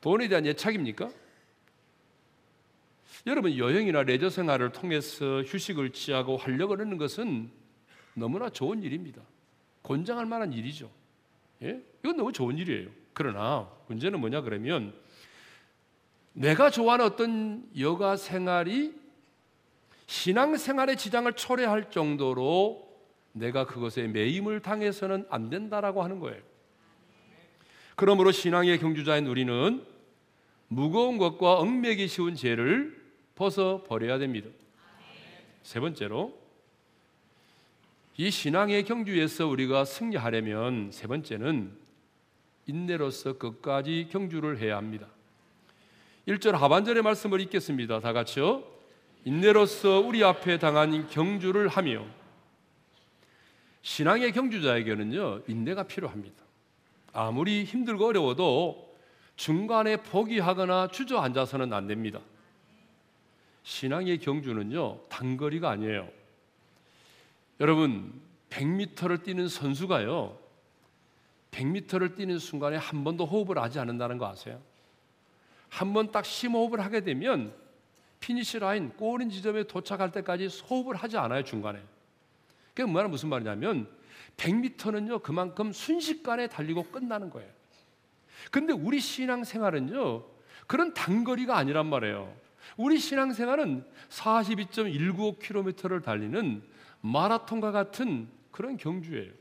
돈에 0.00 0.28
대한 0.28 0.46
예착입니까? 0.46 1.10
여러분 3.26 3.56
여행이나 3.56 4.04
레저 4.04 4.30
생활을 4.30 4.70
통해서 4.70 5.42
휴식을 5.42 5.90
취하고 5.90 6.36
활력을 6.36 6.80
얻는 6.80 6.96
것은 6.96 7.50
너무나 8.14 8.48
좋은 8.48 8.82
일입니다. 8.82 9.20
권장할 9.86 10.26
만한 10.26 10.52
일이죠. 10.52 10.90
예? 11.62 11.80
이건 12.02 12.16
너무 12.16 12.32
좋은 12.32 12.58
일이에요. 12.58 12.90
그러나 13.12 13.70
문제는 13.86 14.18
뭐냐 14.20 14.40
그러면 14.40 14.92
내가 16.32 16.70
좋아하는 16.70 17.04
어떤 17.04 17.68
여가 17.78 18.16
생활이 18.16 18.94
신앙 20.06 20.56
생활의 20.56 20.96
지장을 20.96 21.32
초래할 21.32 21.90
정도로 21.90 22.84
내가 23.32 23.64
그것에 23.64 24.08
매임을 24.08 24.60
당해서는 24.60 25.26
안 25.30 25.50
된다라고 25.50 26.02
하는 26.02 26.18
거예요. 26.18 26.42
그러므로 27.94 28.32
신앙의 28.32 28.78
경주자인 28.80 29.26
우리는 29.26 29.84
무거운 30.68 31.16
것과 31.16 31.58
얽매기 31.60 32.08
쉬운 32.08 32.34
죄를 32.34 33.00
벗어 33.36 33.84
버려야 33.86 34.18
됩니다. 34.18 34.50
세 35.62 35.78
번째로 35.80 36.45
이 38.18 38.30
신앙의 38.30 38.84
경주에서 38.84 39.46
우리가 39.46 39.84
승리하려면 39.84 40.90
세 40.90 41.06
번째는 41.06 41.70
인내로서 42.66 43.34
끝까지 43.34 44.08
경주를 44.10 44.58
해야 44.58 44.78
합니다. 44.78 45.06
1절 46.26 46.52
하반절의 46.52 47.02
말씀을 47.02 47.40
읽겠습니다. 47.42 48.00
다 48.00 48.14
같이요. 48.14 48.64
인내로서 49.24 50.00
우리 50.00 50.24
앞에 50.24 50.58
당한 50.58 51.08
경주를 51.08 51.68
하며 51.68 52.06
신앙의 53.82 54.32
경주자에게는요 54.32 55.42
인내가 55.46 55.82
필요합니다. 55.82 56.42
아무리 57.12 57.64
힘들고 57.64 58.06
어려워도 58.06 58.96
중간에 59.36 59.98
포기하거나 59.98 60.88
주저앉아서는 60.88 61.72
안 61.72 61.86
됩니다. 61.86 62.20
신앙의 63.62 64.18
경주는요 64.18 65.00
단거리가 65.10 65.68
아니에요. 65.70 66.08
여러분 67.60 68.12
100m를 68.50 69.22
뛰는 69.22 69.48
선수가요 69.48 70.38
100m를 71.50 72.16
뛰는 72.16 72.38
순간에 72.38 72.76
한 72.76 73.02
번도 73.02 73.24
호흡을 73.26 73.58
하지 73.58 73.78
않는다는 73.78 74.18
거 74.18 74.26
아세요? 74.28 74.60
한 75.68 75.92
번 75.92 76.12
딱 76.12 76.24
심호흡을 76.24 76.80
하게 76.80 77.00
되면 77.00 77.52
finish 78.20 78.58
line 78.60 78.90
골인 78.96 79.30
지점에 79.30 79.64
도착할 79.64 80.12
때까지 80.12 80.48
호흡을 80.68 80.96
하지 80.96 81.16
않아요 81.18 81.42
중간에. 81.44 81.82
그게 82.74 82.84
뭐냐 82.84 83.08
무슨 83.08 83.28
말이냐면 83.30 83.88
100m는요 84.36 85.22
그만큼 85.22 85.72
순식간에 85.72 86.48
달리고 86.48 86.84
끝나는 86.84 87.30
거예요. 87.30 87.50
근데 88.50 88.72
우리 88.72 89.00
신앙생활은요 89.00 90.24
그런 90.66 90.92
단거리가 90.94 91.56
아니란 91.56 91.86
말이에요. 91.86 92.34
우리 92.76 92.98
신앙생활은 92.98 93.84
42.195km를 94.10 96.02
달리는 96.02 96.62
마라톤과 97.06 97.70
같은 97.70 98.28
그런 98.50 98.76
경주예요. 98.76 99.32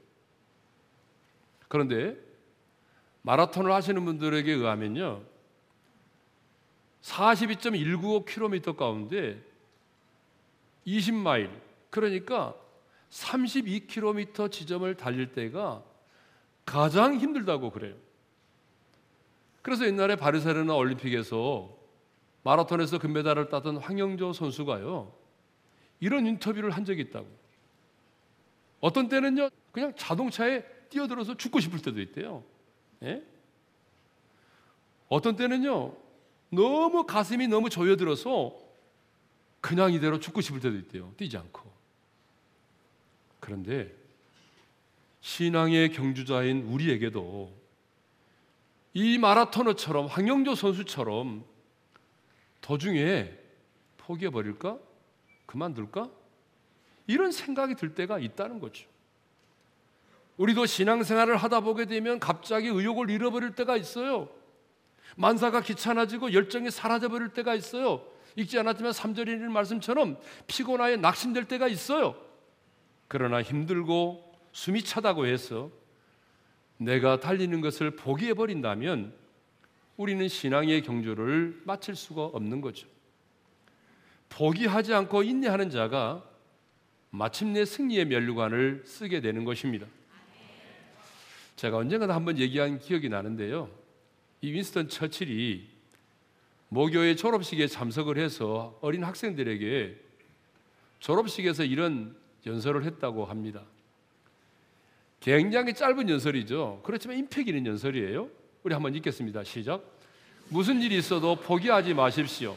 그런데 1.68 2.18
마라톤을 3.24 3.72
하시는 3.72 4.06
분들에게 4.06 4.52
의하면요 4.52 5.24
42.195km 7.02 8.78
가운데 8.78 9.42
20마일 10.86 11.50
그러니까 11.90 12.56
32km 13.10 14.52
지점을 14.52 14.96
달릴 14.96 15.32
때가 15.32 15.84
가장 16.66 17.18
힘들다고 17.18 17.72
그래요. 17.72 17.96
그래서 19.62 19.86
옛날에 19.86 20.16
바르셀로나 20.16 20.76
올림픽에서 20.76 21.76
마라톤에서 22.44 23.00
금메달을 23.00 23.50
따던 23.50 23.78
황영조 23.78 24.34
선수가요. 24.34 25.12
이런 26.00 26.28
인터뷰를 26.28 26.72
한 26.72 26.86
적이 26.86 27.02
있다고. 27.02 27.45
어떤 28.86 29.10
때는요, 29.10 29.50
그냥 29.72 29.94
자동차에 29.96 30.64
뛰어들어서 30.90 31.36
죽고 31.36 31.60
싶을 31.60 31.82
때도 31.82 32.00
있대요. 32.02 32.44
예? 33.02 33.24
어떤 35.08 35.36
때는요, 35.36 35.98
너무 36.52 37.04
가슴이 37.08 37.48
너무 37.48 37.72
조여들어서 37.72 38.56
그냥 39.60 39.92
이대로 39.92 40.20
죽고 40.20 40.42
싶을 40.42 40.60
때도 40.60 40.78
있대요. 40.78 41.12
뛰지 41.18 41.36
않고. 41.36 41.68
그런데 43.40 43.92
신앙의 45.22 45.92
경주자인 45.92 46.62
우리에게도 46.68 47.52
이 48.94 49.18
마라토너처럼 49.18 50.06
황영조 50.06 50.54
선수처럼 50.54 51.44
도중에 52.62 53.34
포기해 53.98 54.30
버릴까? 54.30 54.78
그만둘까? 55.48 56.12
이런 57.08 57.32
생각이 57.32 57.76
들 57.76 57.94
때가 57.94 58.20
있다는 58.20 58.60
거죠. 58.60 58.88
우리도 60.38 60.66
신앙생활을 60.66 61.38
하다 61.38 61.62
보게 61.62 61.86
되면 61.86 62.20
갑자기 62.20 62.68
의욕을 62.68 63.10
잃어버릴 63.10 63.52
때가 63.56 63.78
있어요. 63.78 64.30
만사가 65.16 65.62
귀찮아지고 65.62 66.34
열정이 66.34 66.72
사라져 66.72 67.08
버릴 67.08 67.30
때가 67.30 67.56
있어요. 67.56 68.06
읽지 68.36 68.60
않았지만 68.60 68.92
3절에 68.92 69.30
있는 69.30 69.52
말씀처럼 69.52 70.18
피곤하에 70.48 70.98
낙심될 70.98 71.46
때가 71.46 71.68
있어요. 71.68 72.16
그러나 73.08 73.42
힘들고 73.42 74.34
숨이 74.52 74.84
차다고 74.84 75.26
해서 75.26 75.70
내가 76.78 77.20
달리는 77.20 77.62
것을 77.62 77.92
포기해 77.92 78.34
버린다면 78.34 79.14
우리는 79.96 80.28
신앙의 80.28 80.82
경주를 80.82 81.62
마칠 81.64 81.96
수가 81.96 82.26
없는 82.26 82.60
거죠. 82.60 82.88
포기하지 84.28 84.94
않고 84.94 85.24
인내하는 85.24 85.70
자가 85.70 86.24
마침내 87.16 87.64
승리의 87.64 88.06
면류관을 88.06 88.84
쓰게 88.86 89.22
되는 89.22 89.46
것입니다. 89.46 89.88
제가 91.56 91.78
언젠가 91.78 92.14
한번 92.14 92.38
얘기한 92.38 92.80
기억이 92.80 93.08
나는데요. 93.08 93.70
이 94.42 94.52
윈스턴 94.52 94.90
처칠이 94.90 95.68
모교의 96.68 97.16
졸업식에 97.16 97.68
참석을 97.68 98.18
해서 98.18 98.78
어린 98.82 99.04
학생들에게 99.04 99.96
졸업식에서 101.00 101.64
이런 101.64 102.16
연설을 102.46 102.84
했다고 102.84 103.26
합니다. 103.26 103.64
굉장히 105.22 105.74
짧은 105.74 106.10
연설이죠. 106.10 106.82
그렇지만 106.84 107.18
임팩 107.18 107.48
있는 107.48 107.66
연설이에요. 107.66 108.30
우리 108.64 108.74
한번 108.74 108.94
읽겠습니다. 108.96 109.44
시작. 109.44 109.82
무슨 110.50 110.82
일이 110.82 110.98
있어도 110.98 111.36
포기하지 111.36 111.94
마십시오. 111.94 112.56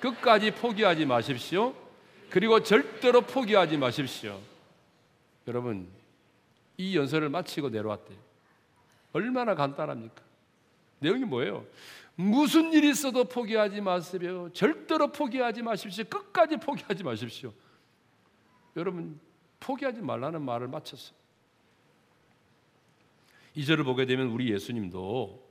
끝까지 0.00 0.50
포기하지 0.50 1.06
마십시오. 1.06 1.83
그리고 2.30 2.62
절대로 2.62 3.20
포기하지 3.20 3.76
마십시오. 3.76 4.40
여러분, 5.46 5.88
이 6.76 6.96
연설을 6.96 7.28
마치고 7.28 7.68
내려왔대요. 7.68 8.18
얼마나 9.12 9.54
간단합니까? 9.54 10.22
내용이 10.98 11.24
뭐예요? 11.24 11.64
무슨 12.16 12.72
일이 12.72 12.90
있어도 12.90 13.24
포기하지 13.24 13.80
마세요. 13.80 14.48
절대로 14.52 15.10
포기하지 15.10 15.62
마십시오. 15.62 16.04
끝까지 16.04 16.56
포기하지 16.56 17.02
마십시오. 17.04 17.52
여러분, 18.76 19.18
포기하지 19.60 20.00
말라는 20.00 20.42
말을 20.42 20.68
마쳤어요. 20.68 21.16
이 23.54 23.64
절을 23.64 23.84
보게 23.84 24.04
되면 24.04 24.28
우리 24.28 24.52
예수님도 24.52 25.44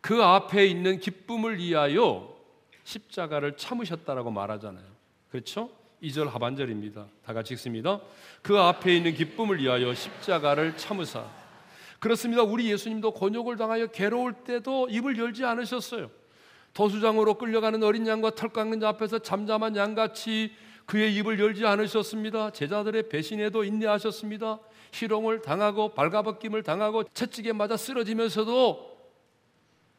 그 0.00 0.22
앞에 0.22 0.66
있는 0.66 0.98
기쁨을 0.98 1.58
위하여 1.58 2.36
십자가를 2.84 3.56
참으셨다라고 3.56 4.30
말하잖아요. 4.30 4.86
그렇죠? 5.30 5.70
2절 6.02 6.30
하반절입니다. 6.30 7.06
다 7.24 7.32
같이 7.32 7.54
읽습니다. 7.54 8.00
그 8.42 8.58
앞에 8.58 8.96
있는 8.96 9.14
기쁨을 9.14 9.60
위하여 9.60 9.92
십자가를 9.94 10.76
참으사. 10.76 11.26
그렇습니다. 11.98 12.42
우리 12.42 12.70
예수님도 12.70 13.12
곤욕을 13.12 13.56
당하여 13.56 13.88
괴로울 13.88 14.32
때도 14.44 14.88
입을 14.90 15.18
열지 15.18 15.44
않으셨어요. 15.44 16.10
도수장으로 16.74 17.34
끌려가는 17.34 17.82
어린 17.82 18.06
양과 18.06 18.36
털 18.36 18.50
깎는 18.50 18.80
자 18.80 18.88
앞에서 18.90 19.18
잠잠한 19.18 19.74
양같이 19.74 20.52
그의 20.86 21.14
입을 21.16 21.38
열지 21.40 21.66
않으셨습니다. 21.66 22.50
제자들의 22.50 23.08
배신에도 23.08 23.64
인내하셨습니다. 23.64 24.60
희롱을 24.92 25.42
당하고 25.42 25.92
발가벗김을 25.94 26.62
당하고 26.62 27.04
채찍에 27.12 27.52
맞아 27.52 27.76
쓰러지면서도 27.76 28.96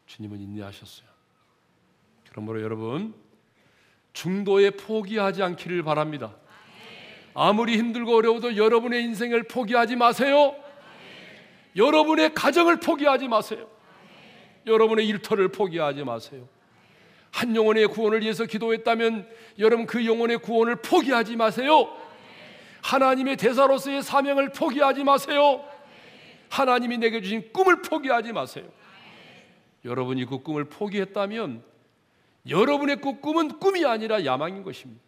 주님은 0.08 0.40
인내하셨어요. 0.40 1.08
그러므로 2.32 2.62
여러분 2.62 3.14
중도에 4.20 4.72
포기하지 4.72 5.42
않기를 5.44 5.84
바랍니다. 5.84 6.36
아무리 7.34 7.78
힘들고 7.78 8.18
어려워도 8.18 8.58
여러분의 8.58 9.02
인생을 9.04 9.44
포기하지 9.44 9.96
마세요. 9.96 10.56
여러분의 11.78 12.34
가정을 12.34 12.82
포기하지 12.82 13.30
마세요. 13.30 13.70
여러분의 14.66 15.08
일터를 15.08 15.48
포기하지 15.50 16.04
마세요. 16.04 16.50
한 17.32 17.56
영혼의 17.56 17.88
구원을 17.88 18.22
위해서 18.22 18.44
기도했다면 18.46 19.30
여러분 19.58 19.86
그 19.86 20.06
영혼의 20.06 20.40
구원을 20.40 20.78
포기하지 20.78 21.38
마세요. 21.38 21.96
하나님의 22.82 23.38
대사로서의 23.38 24.04
사명을 24.04 24.50
포기하지 24.50 25.06
마세요. 25.06 25.64
하나님이 26.50 26.98
내게 26.98 27.22
주신 27.22 27.54
꿈을 27.54 27.82
포기하지 27.84 28.34
마세요. 28.34 28.66
여러분이 29.86 30.26
그 30.26 30.40
꿈을 30.40 30.66
포기했다면 30.66 31.69
여러분의 32.48 33.02
그 33.02 33.20
꿈은 33.20 33.60
꿈이 33.60 33.86
아니라 33.86 34.24
야망인 34.24 34.64
것입니다. 34.64 35.02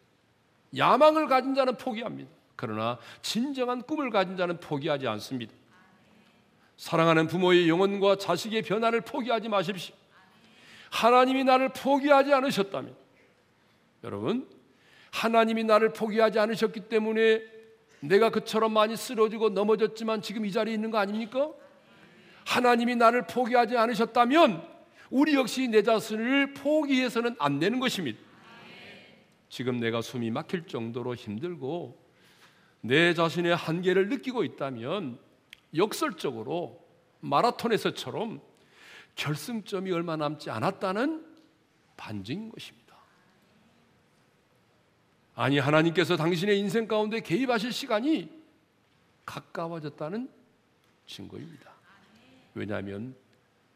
야망을 0.76 1.28
가진 1.28 1.56
자는 1.56 1.76
포기합니다. 1.78 2.30
그러나 2.56 2.98
진정한 3.22 3.82
꿈을 3.82 4.10
가진 4.10 4.38
자는 4.38 4.60
포기하지 4.60 5.08
않습니다. 5.08 5.54
사랑하는 6.78 7.28
부모의 7.28 7.70
영혼과 7.70 8.16
자식의 8.16 8.64
변화를 8.64 9.02
포기하지 9.02 9.50
마십시오. 9.50 9.96
하나님이 10.90 11.44
나를 11.44 11.70
포기하지 11.70 12.34
않으셨다면 12.34 12.96
여러분 14.04 14.48
하나님이 15.12 15.64
나를 15.64 15.94
포기하지 15.94 16.40
않으셨기 16.40 16.82
때문에 16.90 17.42
내가 18.02 18.30
그처럼 18.30 18.74
많이 18.74 18.96
쓰러지고 18.98 19.50
넘어졌지만 19.50 20.22
지금 20.22 20.46
이 20.46 20.52
자리에 20.52 20.74
있는 20.74 20.90
거 20.92 20.98
아닙니까? 20.98 21.52
하나님이 22.46 22.96
나를 22.96 23.28
포기하지 23.28 23.78
않으셨다면 23.78 24.71
우리 25.12 25.36
역시 25.36 25.68
내 25.68 25.84
자신을 25.84 26.54
포기해서는 26.54 27.36
안 27.38 27.60
되는 27.60 27.80
것입니다. 27.80 28.18
지금 29.50 29.80
내가 29.80 30.02
숨이 30.02 30.32
막힐 30.32 30.66
정도로 30.66 31.16
힘들고 31.16 32.02
내 32.80 33.14
자신의 33.14 33.56
한계를 33.56 34.08
느끼고 34.08 34.46
있다면 34.46 35.20
역설적으로 35.76 36.82
마라톤에서처럼 37.20 38.42
결승점이 39.16 39.92
얼마 39.92 40.16
남지 40.16 40.50
않았다는 40.50 41.26
반증인 41.98 42.50
것입니다. 42.50 42.96
아니, 45.36 45.60
하나님께서 45.60 46.16
당신의 46.16 46.58
인생 46.60 46.88
가운데 46.88 47.20
개입하실 47.20 47.74
시간이 47.74 48.32
가까워졌다는 49.26 50.30
증거입니다. 51.06 51.72
왜냐하면 52.54 53.16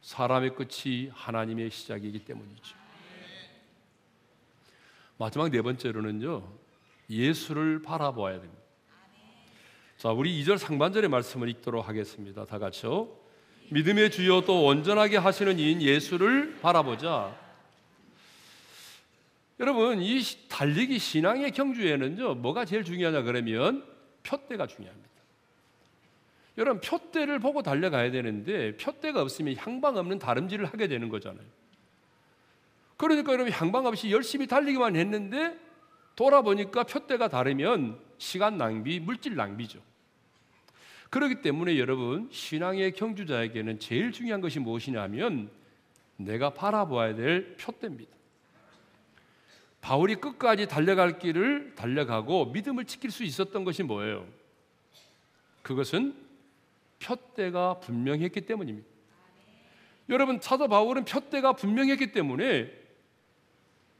사람의 0.05 0.53
끝이 0.53 1.09
하나님의 1.11 1.71
시작이기 1.71 2.25
때문이죠. 2.25 2.77
마지막 5.17 5.49
네 5.49 5.63
번째로는요, 5.63 6.47
예수를 7.09 7.81
바라보아야 7.81 8.39
됩니다. 8.39 8.61
자, 9.97 10.11
우리 10.11 10.39
2절 10.43 10.59
상반절의 10.59 11.09
말씀을 11.09 11.49
읽도록 11.49 11.87
하겠습니다. 11.87 12.45
다 12.45 12.59
같이요. 12.59 13.17
믿음의 13.71 14.11
주여 14.11 14.43
또 14.45 14.65
온전하게 14.65 15.17
하시는 15.17 15.57
이인 15.57 15.81
예수를 15.81 16.59
바라보자. 16.61 17.35
여러분, 19.59 20.03
이 20.03 20.21
달리기 20.49 20.99
신앙의 20.99 21.49
경주에는요, 21.49 22.35
뭐가 22.35 22.65
제일 22.65 22.83
중요하냐 22.83 23.23
그러면 23.23 23.83
표대가 24.21 24.67
중요합니다. 24.67 25.14
여러분, 26.57 26.81
표대를 26.81 27.39
보고 27.39 27.61
달려가야 27.61 28.11
되는데 28.11 28.77
표대가 28.77 29.21
없으면 29.21 29.55
향방 29.57 29.97
없는 29.97 30.19
다름질을 30.19 30.65
하게 30.65 30.87
되는 30.87 31.09
거잖아요. 31.09 31.45
그러니까 32.97 33.33
여러분 33.33 33.51
향방 33.51 33.85
없이 33.85 34.11
열심히 34.11 34.47
달리기만 34.47 34.95
했는데 34.95 35.59
돌아보니까 36.15 36.83
표대가 36.83 37.27
다르면 37.27 37.99
시간 38.17 38.57
낭비, 38.57 38.99
물질 38.99 39.35
낭비죠. 39.35 39.79
그렇기 41.09 41.41
때문에 41.41 41.77
여러분 41.77 42.29
신앙의 42.31 42.93
경주자에게는 42.93 43.79
제일 43.79 44.11
중요한 44.11 44.41
것이 44.41 44.59
무엇이냐면 44.59 45.49
내가 46.17 46.51
바라보아야 46.51 47.15
될 47.15 47.57
표대입니다. 47.57 48.15
바울이 49.81 50.15
끝까지 50.15 50.67
달려갈 50.67 51.19
길을 51.19 51.75
달려가고 51.75 52.45
믿음을 52.47 52.85
지킬 52.85 53.11
수 53.11 53.23
있었던 53.23 53.63
것이 53.63 53.83
뭐예요? 53.83 54.25
그것은 55.61 56.15
표대가 57.05 57.79
분명했기 57.79 58.41
때문입니다. 58.41 58.87
여러분 60.09 60.39
사도 60.41 60.67
바울은 60.67 61.05
표대가 61.05 61.53
분명했기 61.53 62.11
때문에 62.11 62.71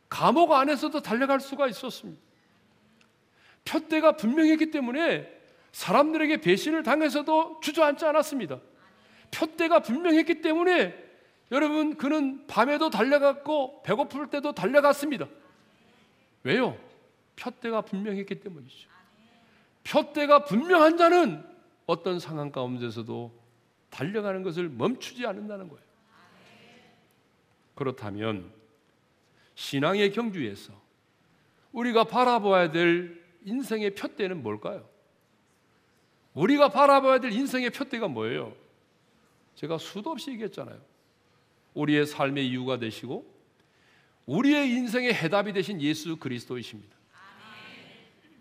감옥 0.10 0.52
안에서도 0.54 1.02
달려갈 1.02 1.40
수가 1.40 1.68
있었습니다. 1.68 2.20
표대가 3.64 4.16
분명했기 4.16 4.72
때문에 4.72 5.32
사람들에게 5.72 6.42
배신을 6.42 6.84
당해서도 6.84 7.60
주저앉지 7.62 8.06
않았습니다. 8.06 8.60
표대가 9.32 9.80
분명했기 9.80 10.42
때문에 10.42 10.96
여러분 11.52 11.98
그는 11.98 12.48
밤에도 12.48 12.90
달려갔고 12.90 13.84
배고플 13.84 14.30
때도 14.30 14.54
달려갔습니다. 14.54 15.28
왜요? 16.44 16.78
표대가 17.36 17.82
분명했기 17.82 18.40
때문이죠. 18.40 18.90
표대가 19.84 20.46
분명한 20.46 20.98
자는 20.98 21.55
어떤 21.86 22.20
상황 22.20 22.52
가운데서도 22.52 23.32
달려가는 23.90 24.44
것을 24.44 24.70
멈추지 24.70 25.26
않는다는 25.26 25.70
거예요. 25.70 25.84
그렇다면 27.76 28.52
신앙의 29.56 30.12
경주에서 30.12 30.74
우리가 31.72 32.06
바라봐야 32.06 32.72
될 32.72 33.24
인생의 33.44 33.96
표대는 33.96 34.42
뭘까요? 34.42 34.88
우리가 36.34 36.70
바라봐야 36.70 37.20
될 37.20 37.32
인생의 37.32 37.70
표대가 37.70 38.08
뭐예요? 38.08 38.56
제가 39.56 39.78
수도 39.78 40.12
없이 40.12 40.32
얘기했잖아요. 40.32 40.80
우리의 41.74 42.06
삶의 42.06 42.48
이유가 42.48 42.78
되시고 42.78 43.34
우리의 44.26 44.70
인생의 44.72 45.14
해답이 45.14 45.54
되신 45.54 45.82
예수 45.82 46.18
그리스도이십니다. 46.18 46.96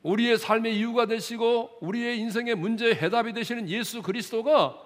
우리의 0.05 0.39
삶의 0.39 0.77
이유가 0.77 1.07
되시고 1.07 1.79
우리의 1.81 2.19
인생의 2.19 2.55
문제의 2.55 2.95
해답이 2.95 3.33
되시는 3.33 3.69
예수 3.69 4.03
그리스도가 4.03 4.79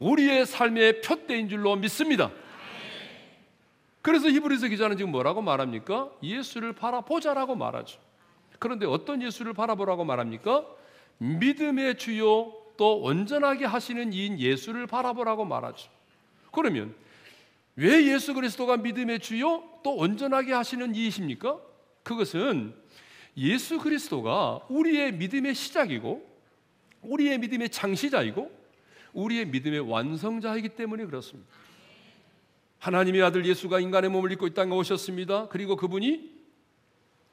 우리의 0.00 0.46
삶의 0.46 1.00
표대인 1.00 1.48
줄로 1.48 1.76
믿습니다. 1.76 2.30
그래서 4.02 4.28
히브리서 4.28 4.68
기자는 4.68 4.96
지금 4.96 5.12
뭐라고 5.12 5.42
말합니까? 5.42 6.10
예수를 6.22 6.72
바라보자라고 6.72 7.54
말하죠. 7.54 8.00
그런데 8.58 8.84
어떤 8.84 9.22
예수를 9.22 9.52
바라보라고 9.52 10.04
말합니까? 10.04 10.66
믿음의 11.18 11.96
주요 11.98 12.52
또 12.76 13.00
온전하게 13.00 13.64
하시는 13.64 14.12
이인 14.12 14.38
예수를 14.38 14.86
바라보라고 14.86 15.44
말하죠. 15.44 15.88
그러면 16.50 16.94
왜 17.76 18.06
예수 18.06 18.34
그리스도가 18.34 18.76
믿음의 18.78 19.20
주요 19.20 19.62
또 19.84 19.94
온전하게 19.94 20.52
하시는 20.52 20.94
이이십니까? 20.94 21.58
그것은 22.02 22.74
예수 23.38 23.78
그리스도가 23.78 24.60
우리의 24.68 25.12
믿음의 25.12 25.54
시작이고 25.54 26.26
우리의 27.02 27.38
믿음의 27.38 27.70
창시자이고 27.70 28.50
우리의 29.12 29.46
믿음의 29.46 29.80
완성자이기 29.80 30.70
때문에 30.70 31.06
그렇습니다. 31.06 31.48
하나님의 32.80 33.22
아들 33.22 33.46
예수가 33.46 33.80
인간의 33.80 34.10
몸을 34.10 34.32
입고 34.32 34.48
이 34.48 34.54
땅에 34.54 34.74
오셨습니다. 34.74 35.48
그리고 35.48 35.76
그분이 35.76 36.38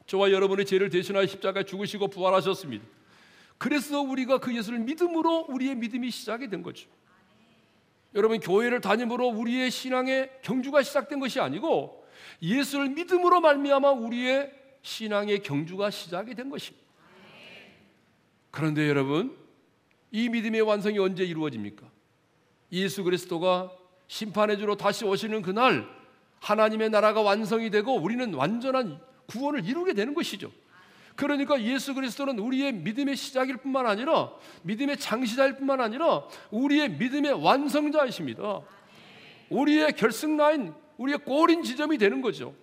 저와 0.06 0.32
여러분의 0.32 0.66
죄를 0.66 0.90
대신하여 0.90 1.26
십자가에 1.26 1.64
죽으시고 1.64 2.10
부활하셨습니다. 2.10 2.86
그래서 3.58 4.02
우리가 4.02 4.40
그 4.40 4.56
예수를 4.56 4.80
믿음으로 4.80 5.48
우리의 5.50 5.76
믿음이 5.76 6.12
시작이 6.12 6.50
된 6.50 6.62
거죠. 6.62 6.88
여러분 8.14 8.40
교회를 8.40 8.80
다님으로 8.82 9.28
우리의 9.28 9.72
신앙의 9.72 10.30
경주가 10.44 10.84
시작된 10.84 11.20
것이 11.20 11.40
아니고 11.40 12.06
예수를 12.42 12.90
믿음으로 12.90 13.42
말미암아 13.42 13.92
우리의 13.92 14.65
신앙의 14.86 15.42
경주가 15.42 15.90
시작이 15.90 16.36
된 16.36 16.52
것입니다. 16.52 16.86
그런데 18.52 18.88
여러분 18.88 19.36
이 20.12 20.30
믿음의 20.30 20.62
완성이 20.62 21.00
언제 21.00 21.26
이루어집니까? 21.26 21.90
예수 22.72 23.04
그리스도가 23.04 23.72
심판의 24.08 24.60
주로 24.60 24.78
다시 24.78 25.04
오시는 25.04 25.42
그날 25.42 25.90
하나님의 26.40 26.92
나라가 26.92 27.22
완성이 27.22 27.72
되고 27.72 27.96
우리는 27.96 28.32
완전한 28.36 29.02
구원을 29.26 29.66
이루게 29.66 29.94
되는 29.94 30.14
것이죠. 30.14 30.52
그러니까 31.16 31.60
예수 31.64 31.96
그리스도는 31.96 32.38
우리의 32.38 32.74
믿음의 32.74 33.16
시작일 33.16 33.58
뿐만 33.58 33.88
아니라 33.88 34.32
믿음의 34.62 34.98
장시자일 34.98 35.56
뿐만 35.56 35.82
아니라 35.82 36.26
우리의 36.52 36.92
믿음의 36.92 37.44
완성자이십니다. 37.44 38.62
우리의 39.50 39.94
결승 39.94 40.38
라인, 40.38 40.74
우리의 40.98 41.18
골인 41.20 41.64
지점이 41.64 41.98
되는 41.98 42.22
거죠. 42.22 42.54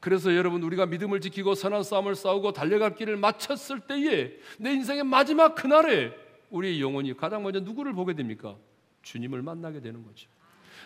그래서 0.00 0.34
여러분 0.34 0.62
우리가 0.62 0.86
믿음을 0.86 1.20
지키고 1.20 1.54
선한 1.54 1.82
싸움을 1.82 2.14
싸우고 2.14 2.52
달려갈 2.52 2.94
길을 2.94 3.16
마쳤을 3.16 3.80
때에 3.80 4.32
내 4.58 4.72
인생의 4.72 5.04
마지막 5.04 5.54
그날에 5.54 6.12
우리의 6.50 6.80
영혼이 6.80 7.16
가장 7.16 7.42
먼저 7.42 7.60
누구를 7.60 7.92
보게 7.92 8.14
됩니까? 8.14 8.56
주님을 9.02 9.42
만나게 9.42 9.80
되는 9.80 10.04
거죠. 10.04 10.28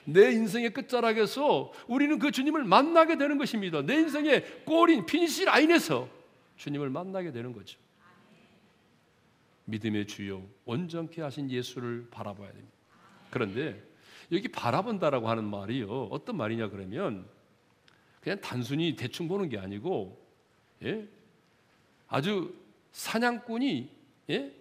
내 0.04 0.32
인생의 0.32 0.70
끝자락에서 0.70 1.72
우리는 1.86 2.18
그 2.18 2.30
주님을 2.30 2.64
만나게 2.64 3.16
되는 3.18 3.38
것입니다. 3.38 3.82
내 3.82 3.96
인생의 3.96 4.64
골인 4.64 5.06
finish 5.06 5.44
line에서 5.44 6.08
주님을 6.56 6.90
만나게 6.90 7.32
되는 7.32 7.52
거죠. 7.52 7.78
믿음의 9.66 10.06
주요 10.06 10.42
온전케 10.64 11.22
하신 11.22 11.50
예수를 11.50 12.08
바라봐야 12.10 12.50
됩니다. 12.52 12.74
그런데 13.30 13.82
여기 14.32 14.48
바라본다라고 14.48 15.28
하는 15.28 15.44
말이요. 15.44 16.08
어떤 16.10 16.36
말이냐 16.36 16.70
그러면 16.70 17.26
그냥 18.22 18.40
단순히 18.40 18.94
대충 18.94 19.28
보는 19.28 19.48
게 19.48 19.58
아니고 19.58 20.18
예? 20.84 21.08
아주 22.08 22.54
사냥꾼이 22.92 23.90
예? 24.30 24.52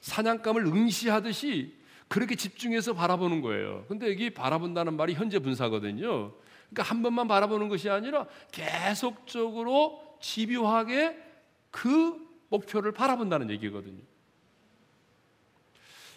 사냥감을 0.00 0.66
응시하듯이 0.66 1.74
그렇게 2.08 2.34
집중해서 2.34 2.94
바라보는 2.94 3.40
거예요. 3.40 3.84
근데 3.88 4.10
여기 4.10 4.30
바라본다는 4.30 4.96
말이 4.96 5.14
현재 5.14 5.38
분사거든요. 5.38 6.32
그러니까 6.70 6.82
한 6.82 7.02
번만 7.02 7.28
바라보는 7.28 7.68
것이 7.68 7.88
아니라 7.88 8.26
계속적으로 8.52 10.18
집요하게 10.20 11.16
그 11.70 12.20
목표를 12.50 12.92
바라본다는 12.92 13.50
얘기거든요. 13.50 14.02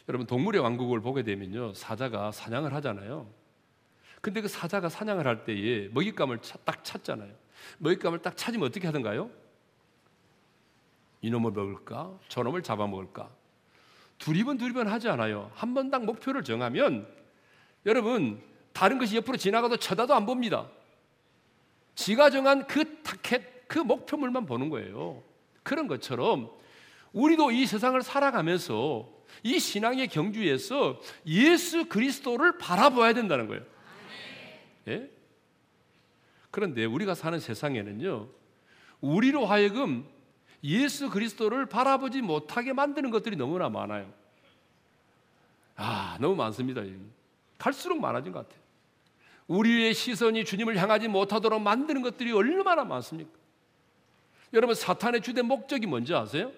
여러분 0.09 0.25
동물의 0.25 0.61
왕국을 0.61 1.01
보게 1.01 1.23
되면요 1.23 1.73
사자가 1.73 2.31
사냥을 2.31 2.73
하잖아요. 2.75 3.29
근데 4.21 4.41
그 4.41 4.47
사자가 4.47 4.89
사냥을 4.89 5.27
할 5.27 5.43
때에 5.43 5.89
먹잇감을 5.89 6.39
딱 6.65 6.83
찾잖아요. 6.83 7.33
먹잇감을 7.79 8.19
딱 8.19 8.35
찾으면 8.35 8.67
어떻게 8.67 8.87
하던가요? 8.87 9.29
이놈을 11.21 11.51
먹을까? 11.51 12.17
저놈을 12.29 12.63
잡아먹을까? 12.63 13.29
두리번 14.17 14.57
두리번 14.57 14.87
하지 14.87 15.09
않아요. 15.09 15.51
한 15.55 15.73
번 15.73 15.89
딱 15.91 16.03
목표를 16.05 16.43
정하면 16.43 17.07
여러분 17.85 18.41
다른 18.73 18.97
것이 18.97 19.15
옆으로 19.15 19.37
지나가도 19.37 19.77
쳐다도 19.77 20.13
안 20.13 20.25
봅니다. 20.25 20.67
지가 21.95 22.29
정한 22.29 22.67
그 22.67 23.01
타켓, 23.03 23.67
그 23.67 23.79
목표물만 23.79 24.45
보는 24.45 24.69
거예요. 24.69 25.23
그런 25.63 25.87
것처럼 25.87 26.49
우리도 27.13 27.51
이 27.51 27.65
세상을 27.65 27.99
살아가면서 28.01 29.09
이 29.43 29.59
신앙의 29.59 30.07
경주에서 30.07 30.99
예수 31.25 31.85
그리스도를 31.85 32.57
바라봐야 32.57 33.13
된다는 33.13 33.47
거예요. 33.47 33.63
예? 34.87 35.09
그런데 36.51 36.85
우리가 36.85 37.13
사는 37.13 37.39
세상에는요, 37.39 38.27
우리로 39.01 39.45
하여금 39.45 40.07
예수 40.63 41.09
그리스도를 41.09 41.67
바라보지 41.67 42.21
못하게 42.21 42.73
만드는 42.73 43.11
것들이 43.11 43.35
너무나 43.35 43.69
많아요. 43.69 44.11
아, 45.75 46.17
너무 46.19 46.35
많습니다. 46.35 46.81
갈수록 47.57 47.99
많아진 47.99 48.31
것 48.31 48.47
같아요. 48.47 48.61
우리의 49.47 49.93
시선이 49.93 50.45
주님을 50.45 50.77
향하지 50.77 51.07
못하도록 51.07 51.61
만드는 51.61 52.01
것들이 52.01 52.31
얼마나 52.31 52.83
많습니까? 52.83 53.31
여러분, 54.53 54.75
사탄의 54.75 55.21
주된 55.21 55.45
목적이 55.45 55.87
뭔지 55.87 56.13
아세요? 56.13 56.51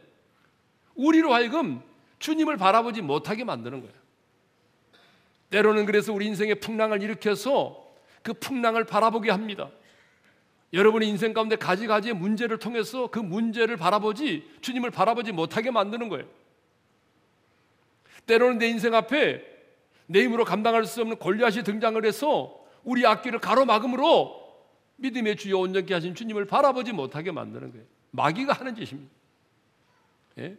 우리로 0.95 1.33
하여금 1.33 1.81
주님을 2.19 2.57
바라보지 2.57 3.01
못하게 3.01 3.43
만드는 3.43 3.81
거예요. 3.81 3.93
때로는 5.49 5.85
그래서 5.85 6.13
우리 6.13 6.27
인생에 6.27 6.55
풍랑을 6.55 7.01
일으켜서 7.01 7.88
그 8.23 8.34
풍랑을 8.34 8.86
바라보게 8.86 9.32
합니다. 9.32 9.69
여러분의 10.71 11.10
인생 11.10 11.34
가운데 11.34 11.55
가지가지의 11.55 12.13
문제를 12.13 12.60
통해서 12.60 13.08
그 13.08 13.19
문제를 13.19 13.77
바라보지 13.77 14.47
주님을 14.62 14.91
바라보지 14.91 15.32
못하게 15.32 15.71
만드는 15.71 16.10
거예요. 16.10 16.27
때로는 18.27 18.60
내 18.60 18.67
인생 18.67 18.93
앞에 18.93 19.43
내 20.05 20.23
힘으로 20.23 20.45
감당할 20.45 20.86
수 20.86 21.01
없는 21.01 21.17
골리앗이 21.17 21.63
등장을 21.63 22.03
해서 22.05 22.60
우리 22.84 23.05
앞길을 23.05 23.39
가로막음으로 23.39 24.39
믿음의 24.97 25.38
주여 25.38 25.58
온전케 25.58 25.93
하신 25.93 26.15
주님을 26.15 26.45
바라보지 26.45 26.91
못하게 26.91 27.32
만드는 27.32 27.71
거예요. 27.71 27.86
마귀가 28.12 28.53
하는 28.53 28.75
짓입니다. 28.75 29.12
예? 30.39 30.58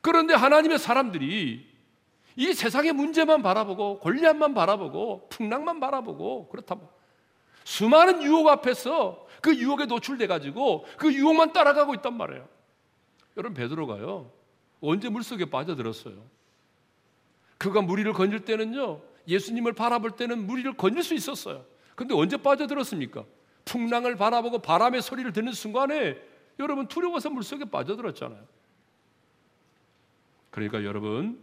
그런데 0.00 0.34
하나님의 0.34 0.78
사람들이 0.78 1.69
이 2.36 2.52
세상의 2.52 2.92
문제만 2.92 3.42
바라보고 3.42 3.98
골리앗만 4.00 4.54
바라보고 4.54 5.28
풍랑만 5.30 5.80
바라보고 5.80 6.48
그렇다면 6.48 6.88
수많은 7.64 8.22
유혹 8.22 8.48
앞에서 8.48 9.26
그 9.40 9.54
유혹에 9.56 9.86
노출돼 9.86 10.26
가지고 10.26 10.84
그 10.96 11.12
유혹만 11.12 11.52
따라가고 11.52 11.94
있단 11.94 12.16
말이에요. 12.16 12.48
여러분 13.36 13.54
베드로가요. 13.54 14.30
언제 14.80 15.08
물속에 15.08 15.46
빠져들었어요? 15.46 16.14
그가 17.58 17.82
무리를 17.82 18.10
건질 18.12 18.44
때는요. 18.44 19.02
예수님을 19.28 19.74
바라볼 19.74 20.12
때는 20.12 20.46
무리를 20.46 20.72
건질 20.76 21.02
수 21.02 21.14
있었어요. 21.14 21.64
근데 21.94 22.14
언제 22.14 22.36
빠져들었습니까? 22.36 23.24
풍랑을 23.64 24.16
바라보고 24.16 24.60
바람의 24.60 25.02
소리를 25.02 25.32
듣는 25.32 25.52
순간에 25.52 26.16
여러분 26.58 26.86
두려워서 26.86 27.30
물속에 27.30 27.66
빠져들었잖아요. 27.66 28.42
그러니까 30.50 30.82
여러분 30.84 31.42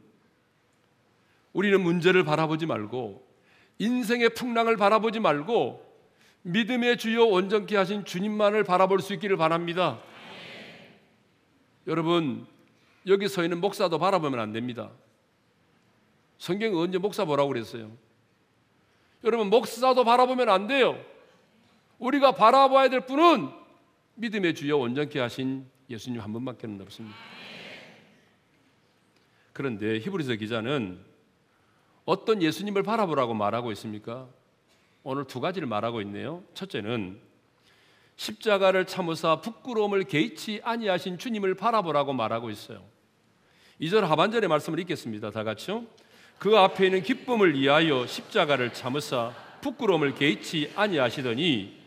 우리는 1.57 1.81
문제를 1.81 2.23
바라보지 2.23 2.67
말고 2.67 3.27
인생의 3.79 4.35
풍랑을 4.35 4.77
바라보지 4.77 5.19
말고 5.19 5.83
믿음의 6.43 6.97
주요 6.99 7.25
온전케 7.25 7.75
하신 7.75 8.05
주님만을 8.05 8.63
바라볼 8.63 9.01
수 9.01 9.15
있기를 9.15 9.37
바랍니다. 9.37 9.99
여러분 11.87 12.45
여기 13.07 13.27
서 13.27 13.41
있는 13.41 13.59
목사도 13.59 13.97
바라보면 13.97 14.39
안 14.39 14.51
됩니다. 14.51 14.91
성경이 16.37 16.79
언제 16.79 16.99
목사 16.99 17.25
보라고 17.25 17.47
그랬어요? 17.47 17.91
여러분 19.23 19.49
목사도 19.49 20.03
바라보면 20.03 20.49
안 20.49 20.67
돼요. 20.67 21.03
우리가 21.97 22.33
바라봐야 22.33 22.89
될 22.89 23.07
분은 23.07 23.49
믿음의 24.13 24.53
주여 24.53 24.77
온전케 24.77 25.19
하신 25.19 25.65
예수님 25.89 26.21
한 26.21 26.31
분밖에 26.33 26.67
없습니다. 26.81 27.17
그런데 29.53 29.97
히브리서 29.97 30.35
기자는 30.35 31.16
어떤 32.07 32.41
예수님을 32.41 32.83
바라보라고 32.83 33.33
말하고 33.33 33.73
있습니까? 33.73 34.29
오늘 35.03 35.25
두 35.25 35.41
가지를 35.41 35.67
말하고 35.67 35.99
있네요. 36.03 36.41
첫째는 36.53 37.19
십자가를 38.15 38.87
참으사 38.87 39.41
부끄러움을 39.41 40.05
개의치 40.05 40.61
아니하신 40.63 41.17
주님을 41.17 41.55
바라보라고 41.55 42.13
말하고 42.13 42.49
있어요. 42.49 42.81
2절 43.81 44.03
하반절의 44.03 44.47
말씀을 44.47 44.79
읽겠습니다. 44.79 45.31
다 45.31 45.43
같이요. 45.43 45.83
그 46.39 46.57
앞에 46.57 46.85
있는 46.85 47.03
기쁨을 47.03 47.59
위하여 47.59 48.07
십자가를 48.07 48.71
참으사 48.71 49.33
부끄러움을 49.59 50.15
개의치 50.15 50.71
아니하시더니 50.77 51.77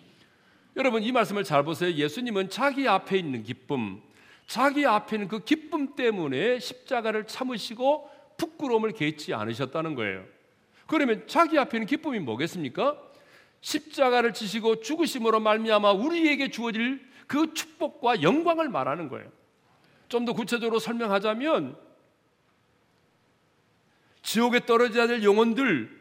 여러분 0.77 1.03
이 1.03 1.13
말씀을 1.13 1.45
잘 1.45 1.63
보세요. 1.65 1.91
예수님은 1.95 2.51
자기 2.51 2.87
앞에 2.87 3.17
있는 3.17 3.43
기쁨, 3.43 4.03
자기 4.47 4.85
앞에 4.85 5.17
있는 5.17 5.29
그 5.29 5.45
기쁨 5.45 5.97
때문에 5.97 6.61
십자가를 6.61 7.27
참으시고 7.27 8.20
부끄러움을 8.41 8.93
개의치 8.93 9.35
않으셨다는 9.35 9.95
거예요. 9.95 10.25
그러면 10.87 11.25
자기 11.27 11.59
앞에 11.59 11.77
있는 11.77 11.87
기쁨이 11.87 12.19
뭐겠습니까? 12.21 12.99
십자가를 13.61 14.33
지시고 14.33 14.81
죽으심으로 14.81 15.41
말미암아 15.41 15.93
우리에게 15.93 16.51
주어질 16.51 17.07
그 17.27 17.53
축복과 17.53 18.23
영광을 18.23 18.69
말하는 18.71 19.09
거예요. 19.09 19.31
좀 20.09 20.25
더 20.25 20.33
구체적으로 20.33 20.79
설명하자면 20.81 21.77
지옥에 24.23 24.67
떨어져야 24.67 25.07
될 25.07 25.23
영혼들, 25.23 25.99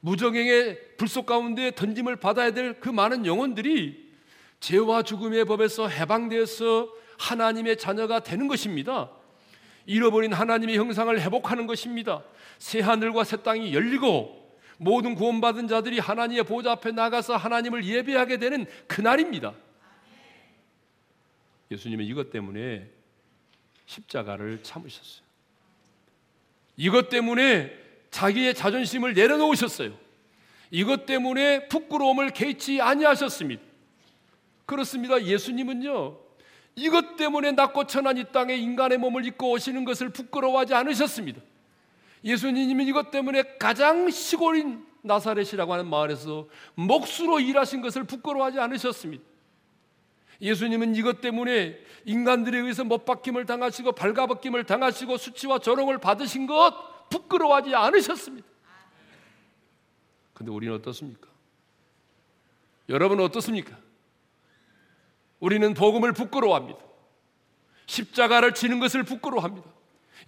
무정행의 0.00 0.96
불속 0.96 1.26
가운데 1.26 1.70
던짐을 1.74 2.16
받아야 2.16 2.50
될 2.52 2.74
그 2.80 2.88
많은 2.88 3.24
영혼들이 3.26 4.12
죄와 4.60 5.02
죽음의 5.02 5.44
법에서 5.44 5.88
해방되어서 5.88 6.88
하나님의 7.18 7.76
자녀가 7.78 8.20
되는 8.20 8.48
것입니다. 8.48 9.10
잃어버린 9.86 10.32
하나님의 10.32 10.76
형상을 10.76 11.20
회복하는 11.20 11.66
것입니다. 11.66 12.22
새 12.58 12.80
하늘과 12.80 13.24
새 13.24 13.42
땅이 13.42 13.74
열리고 13.74 14.44
모든 14.78 15.14
구원받은 15.14 15.68
자들이 15.68 15.98
하나님의 15.98 16.44
보좌 16.44 16.72
앞에 16.72 16.92
나가서 16.92 17.36
하나님을 17.36 17.84
예배하게 17.84 18.38
되는 18.38 18.66
그날입니다. 18.86 19.54
예수님은 21.70 22.04
이것 22.04 22.30
때문에 22.30 22.88
십자가를 23.86 24.62
참으셨어요. 24.62 25.24
이것 26.76 27.08
때문에 27.08 27.72
자기의 28.10 28.54
자존심을 28.54 29.14
내려놓으셨어요. 29.14 29.96
이것 30.70 31.06
때문에 31.06 31.68
부끄러움을 31.68 32.30
개치 32.30 32.80
아니하셨습니다. 32.80 33.62
그렇습니다. 34.66 35.22
예수님은요. 35.22 36.23
이것 36.76 37.16
때문에 37.16 37.52
낮고 37.52 37.86
천한 37.86 38.16
이 38.18 38.24
땅에 38.32 38.56
인간의 38.56 38.98
몸을 38.98 39.24
입고 39.26 39.52
오시는 39.52 39.84
것을 39.84 40.08
부끄러워하지 40.08 40.74
않으셨습니다. 40.74 41.40
예수님은 42.24 42.86
이것 42.86 43.10
때문에 43.10 43.42
가장 43.58 44.10
시골인 44.10 44.84
나사렛이라고 45.02 45.72
하는 45.72 45.86
마을에서 45.86 46.48
목수로 46.74 47.40
일하신 47.40 47.82
것을 47.82 48.04
부끄러워하지 48.04 48.58
않으셨습니다. 48.58 49.22
예수님은 50.40 50.96
이것 50.96 51.20
때문에 51.20 51.78
인간들에 52.06 52.58
의해서 52.58 52.82
못 52.82 53.04
박힘을 53.04 53.46
당하시고 53.46 53.92
발가벗김을 53.92 54.64
당하시고 54.64 55.16
수치와 55.16 55.58
조롱을 55.58 55.98
받으신 55.98 56.46
것 56.46 57.08
부끄러워하지 57.08 57.74
않으셨습니다. 57.74 58.48
근데 60.32 60.50
우리는 60.50 60.74
어떻습니까? 60.74 61.28
여러분은 62.88 63.24
어떻습니까? 63.24 63.78
우리는 65.44 65.74
복음을 65.74 66.14
부끄러워합니다. 66.14 66.80
십자가를 67.84 68.54
지는 68.54 68.80
것을 68.80 69.02
부끄러워합니다. 69.02 69.68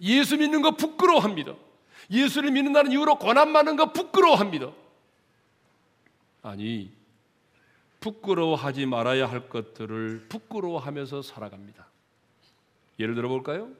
예수 0.01 0.37
믿는 0.37 0.61
거 0.61 0.75
부끄러워합니다. 0.75 1.55
예수를 2.11 2.51
믿는다는 2.51 2.91
이유로 2.91 3.17
고난 3.17 3.51
받는 3.51 3.77
거 3.77 3.91
부끄러워합니다. 3.93 4.71
아니, 6.43 6.91
부끄러워하지 7.99 8.85
말아야 8.85 9.27
할 9.27 9.49
것들을 9.49 10.27
부끄러워하면서 10.29 11.23
살아갑니다. 11.23 11.87
예를 12.99 13.15
들어 13.15 13.27
볼까요? 13.27 13.71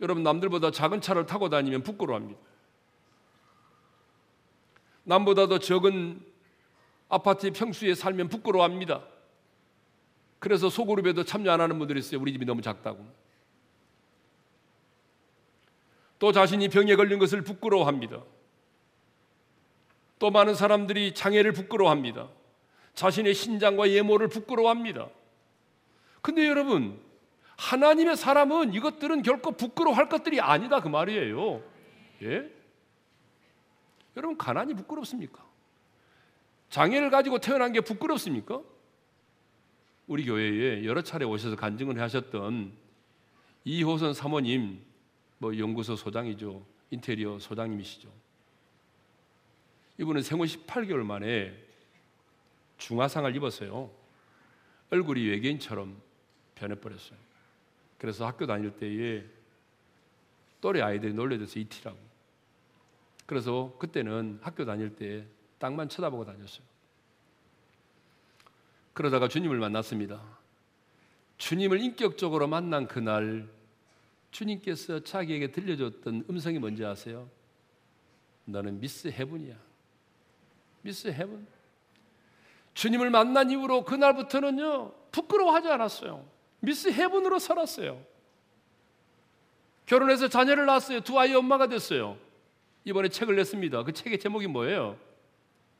여러분, 0.00 0.22
남들보다 0.22 0.70
작은 0.70 1.00
차를 1.00 1.26
타고 1.26 1.48
다니면 1.48 1.82
부끄러워합니다. 1.82 2.40
남보다 5.02 5.48
더 5.48 5.58
적은 5.58 6.24
아파트 7.08 7.50
평수에 7.50 7.96
살면 7.96 8.28
부끄러워합니다. 8.28 9.02
그래서 10.40 10.68
소그룹에도 10.68 11.22
참여 11.24 11.52
안 11.52 11.60
하는 11.60 11.78
분들이 11.78 12.00
있어요. 12.00 12.20
우리 12.20 12.32
집이 12.32 12.44
너무 12.44 12.62
작다고. 12.62 13.06
또 16.18 16.32
자신이 16.32 16.68
병에 16.68 16.96
걸린 16.96 17.18
것을 17.18 17.42
부끄러워합니다. 17.42 18.22
또 20.18 20.30
많은 20.30 20.54
사람들이 20.54 21.14
장애를 21.14 21.52
부끄러워합니다. 21.52 22.28
자신의 22.94 23.34
신장과 23.34 23.90
예모를 23.90 24.28
부끄러워합니다. 24.28 25.08
근데 26.20 26.46
여러분, 26.46 27.00
하나님의 27.56 28.16
사람은 28.16 28.74
이것들은 28.74 29.22
결코 29.22 29.52
부끄러워할 29.52 30.08
것들이 30.08 30.40
아니다 30.40 30.80
그 30.80 30.88
말이에요. 30.88 31.62
예? 32.22 32.50
여러분 34.16 34.36
가난이 34.36 34.74
부끄럽습니까? 34.74 35.44
장애를 36.70 37.10
가지고 37.10 37.38
태어난 37.38 37.72
게 37.72 37.80
부끄럽습니까? 37.80 38.60
우리 40.10 40.24
교회에 40.24 40.84
여러 40.84 41.02
차례 41.02 41.24
오셔서 41.24 41.54
간증을 41.54 42.00
하셨던 42.00 42.72
이호선 43.62 44.12
사모님 44.12 44.82
뭐 45.38 45.56
연구소 45.56 45.94
소장이죠. 45.94 46.66
인테리어 46.90 47.38
소장님이시죠. 47.38 48.08
이분은 49.98 50.22
생후 50.22 50.46
18개월 50.46 51.04
만에 51.04 51.56
중화상을 52.78 53.36
입었어요. 53.36 53.88
얼굴이 54.90 55.28
외계인처럼 55.28 55.96
변해버렸어요. 56.56 57.16
그래서 57.96 58.26
학교 58.26 58.48
다닐 58.48 58.72
때에 58.72 59.24
또래 60.60 60.80
아이들이 60.80 61.14
놀래줘서 61.14 61.60
이티라고. 61.60 61.98
그래서 63.26 63.76
그때는 63.78 64.40
학교 64.42 64.64
다닐 64.64 64.96
때 64.96 65.24
땅만 65.60 65.88
쳐다보고 65.88 66.24
다녔어요. 66.24 66.69
그러다가 69.00 69.28
주님을 69.28 69.58
만났습니다. 69.58 70.20
주님을 71.38 71.80
인격적으로 71.80 72.46
만난 72.46 72.86
그날 72.86 73.48
주님께서 74.30 75.00
자기에게 75.00 75.52
들려줬던 75.52 76.26
음성이 76.28 76.58
뭔지 76.58 76.84
아세요? 76.84 77.26
너는 78.44 78.78
Miss 78.78 79.08
Heaven이야. 79.08 79.56
Miss 80.82 81.08
Heaven. 81.08 81.46
주님을 82.74 83.08
만난 83.08 83.50
이후로 83.50 83.86
그날부터는요, 83.86 84.92
부끄러워하지 85.12 85.68
않았어요. 85.68 86.28
Miss 86.60 86.88
Heaven으로 86.88 87.38
살았어요. 87.38 88.04
결혼해서 89.86 90.28
자녀를 90.28 90.66
낳았어요. 90.66 91.00
두 91.00 91.18
아이 91.18 91.34
엄마가 91.34 91.68
됐어요. 91.68 92.18
이번에 92.84 93.08
책을 93.08 93.34
냈습니다. 93.36 93.82
그 93.82 93.92
책의 93.94 94.18
제목이 94.18 94.46
뭐예요? 94.46 94.98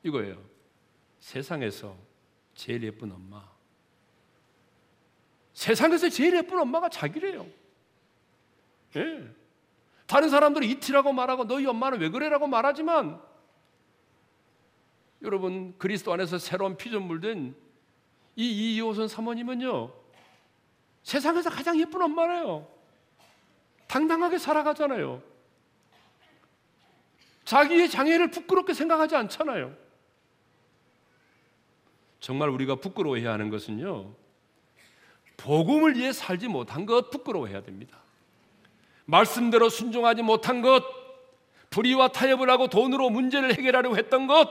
이거예요. 0.01 0.41
세상에서 1.19 2.09
제일 2.61 2.83
예쁜 2.83 3.11
엄마. 3.11 3.43
세상에서 5.53 6.09
제일 6.09 6.35
예쁜 6.35 6.59
엄마가 6.59 6.89
자기래요. 6.89 7.47
예. 8.97 9.27
다른 10.05 10.29
사람들은 10.29 10.67
이티라고 10.67 11.11
말하고 11.11 11.45
너희 11.45 11.65
엄마는 11.65 11.99
왜 11.99 12.09
그래라고 12.09 12.45
말하지만 12.45 13.19
여러분 15.23 15.75
그리스도 15.79 16.13
안에서 16.13 16.37
새로운 16.37 16.77
피조물 16.77 17.19
된 17.21 17.55
이 18.35 18.75
이호선 18.75 19.07
사모님은요 19.07 19.91
세상에서 21.01 21.49
가장 21.49 21.79
예쁜 21.79 21.99
엄마래요. 22.03 22.67
당당하게 23.87 24.37
살아가잖아요. 24.37 25.23
자기의 27.43 27.89
장애를 27.89 28.29
부끄럽게 28.29 28.75
생각하지 28.75 29.15
않잖아요. 29.15 29.75
정말 32.21 32.49
우리가 32.49 32.75
부끄러워해야 32.75 33.33
하는 33.33 33.49
것은요. 33.49 34.13
복음을 35.37 35.97
위해 35.97 36.13
살지 36.13 36.47
못한 36.47 36.85
것 36.85 37.09
부끄러워해야 37.09 37.63
됩니다. 37.63 37.97
말씀대로 39.05 39.69
순종하지 39.69 40.21
못한 40.21 40.61
것, 40.61 40.83
불의와 41.71 42.09
타협을 42.09 42.49
하고 42.49 42.67
돈으로 42.67 43.09
문제를 43.09 43.53
해결하려고 43.55 43.97
했던 43.97 44.27
것, 44.27 44.47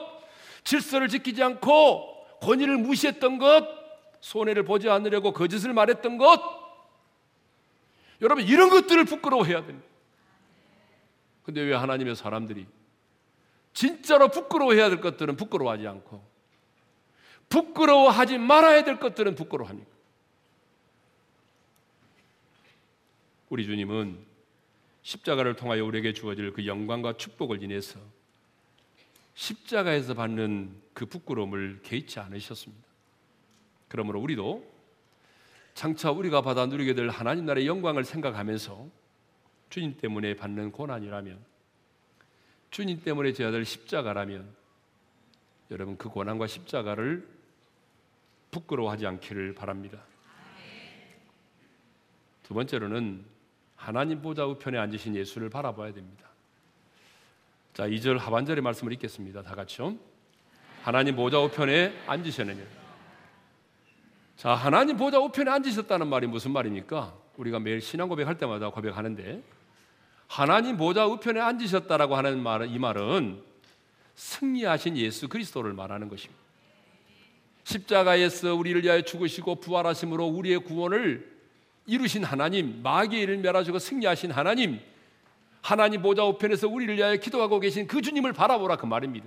질서를 0.64 1.08
지키지 1.08 1.42
않고 1.42 2.26
권위를 2.42 2.76
무시했던 2.76 3.38
것, 3.38 3.66
손해를 4.20 4.64
보지 4.64 4.90
않으려고 4.90 5.32
거짓을 5.32 5.72
말했던 5.72 6.18
것, 6.18 6.42
여러분 8.20 8.44
이런 8.44 8.68
것들을 8.68 9.04
부끄러워해야 9.04 9.64
됩니다. 9.64 9.88
근데 11.44 11.62
왜 11.62 11.74
하나님의 11.74 12.16
사람들이 12.16 12.66
진짜로 13.72 14.28
부끄러워해야 14.28 14.88
될 14.88 15.00
것들은 15.00 15.36
부끄러워하지 15.36 15.86
않고 15.86 16.29
부끄러워하지 17.50 18.38
말아야 18.38 18.84
될 18.84 18.98
것들은 18.98 19.34
부끄러워합니까? 19.34 19.90
우리 23.50 23.66
주님은 23.66 24.18
십자가를 25.02 25.56
통하여 25.56 25.84
우리에게 25.84 26.12
주어질 26.12 26.52
그 26.52 26.66
영광과 26.66 27.16
축복을 27.16 27.62
인해서 27.62 27.98
십자가에서 29.34 30.14
받는 30.14 30.80
그 30.94 31.06
부끄러움을 31.06 31.80
개의치 31.82 32.20
않으셨습니다. 32.20 32.86
그러므로 33.88 34.20
우리도 34.20 34.64
장차 35.74 36.10
우리가 36.10 36.42
받아 36.42 36.66
누리게 36.66 36.94
될 36.94 37.08
하나님 37.08 37.46
나라의 37.46 37.66
영광을 37.66 38.04
생각하면서 38.04 38.88
주님 39.70 39.96
때문에 39.96 40.36
받는 40.36 40.70
고난이라면 40.72 41.44
주님 42.70 43.02
때문에 43.02 43.32
져야 43.32 43.50
될 43.50 43.64
십자가라면 43.64 44.54
여러분 45.70 45.96
그 45.96 46.08
고난과 46.08 46.46
십자가를 46.46 47.39
부끄러워하지 48.50 49.06
않기를 49.06 49.54
바랍니다. 49.54 49.98
두 52.42 52.54
번째로는 52.54 53.24
하나님 53.76 54.20
보좌 54.20 54.44
우편에 54.44 54.76
앉으신 54.76 55.14
예수를 55.14 55.48
바라봐야 55.48 55.92
됩니다. 55.92 56.28
자, 57.72 57.86
2절 57.86 58.18
하반절의 58.18 58.62
말씀을 58.62 58.92
읽겠습니다. 58.94 59.42
다 59.42 59.54
같이요. 59.54 59.96
하나님 60.82 61.16
보좌 61.16 61.38
우편에 61.38 61.94
앉으셨느냐. 62.06 62.62
자, 64.36 64.54
하나님 64.54 64.96
보좌 64.96 65.18
우편에 65.18 65.50
앉으셨다는 65.50 66.08
말이 66.08 66.26
무슨 66.26 66.50
말입니까? 66.50 67.14
우리가 67.36 67.60
매일 67.60 67.80
신앙 67.80 68.08
고백할 68.08 68.36
때마다 68.36 68.70
고백하는데 68.70 69.42
하나님 70.26 70.76
보좌 70.76 71.06
우편에 71.06 71.40
앉으셨다라고 71.40 72.16
하는 72.16 72.42
말은 72.42 72.68
이 72.68 72.78
말은 72.78 73.42
승리하신 74.14 74.96
예수 74.96 75.28
그리스도를 75.28 75.72
말하는 75.72 76.08
것입니다. 76.08 76.39
십자가에서 77.70 78.54
우리를 78.54 78.82
위하여 78.82 79.02
죽으시고 79.02 79.56
부활하심으로 79.56 80.26
우리의 80.26 80.58
구원을 80.64 81.30
이루신 81.86 82.24
하나님, 82.24 82.82
일을 83.12 83.38
멸하시고 83.38 83.78
승리하신 83.78 84.32
하나님, 84.32 84.80
하나님 85.62 86.02
보좌 86.02 86.24
우편에서 86.24 86.68
우리를 86.68 86.96
위하여 86.96 87.16
기도하고 87.16 87.60
계신 87.60 87.86
그 87.86 88.02
주님을 88.02 88.32
바라보라 88.32 88.76
그 88.76 88.86
말입니다. 88.86 89.26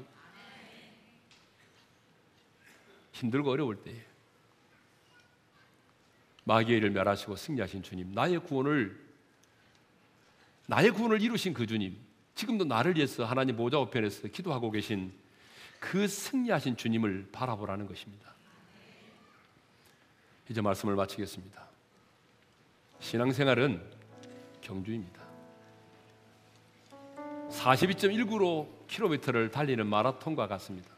힘들고 3.13 3.51
어려울 3.51 3.77
때 3.83 3.93
일을 6.47 6.91
멸하시고 6.91 7.35
승리하신 7.35 7.83
주님, 7.83 8.11
나의 8.11 8.39
구원을 8.39 9.01
나의 10.67 10.91
구원을 10.91 11.21
이루신 11.21 11.53
그 11.53 11.67
주님, 11.67 11.97
지금도 12.35 12.65
나를 12.65 12.95
위해서 12.95 13.25
하나님 13.25 13.55
보좌 13.55 13.79
우편에서 13.79 14.27
기도하고 14.29 14.71
계신 14.71 15.13
그 15.79 16.07
승리하신 16.07 16.77
주님을 16.77 17.29
바라보라는 17.31 17.87
것입니다. 17.87 18.32
이제 20.49 20.61
말씀을 20.61 20.95
마치겠습니다. 20.95 21.63
신앙생활은 22.99 23.81
경주입니다. 24.61 25.23
42.19km를 27.49 29.51
달리는 29.51 29.85
마라톤과 29.85 30.47
같습니다. 30.47 30.89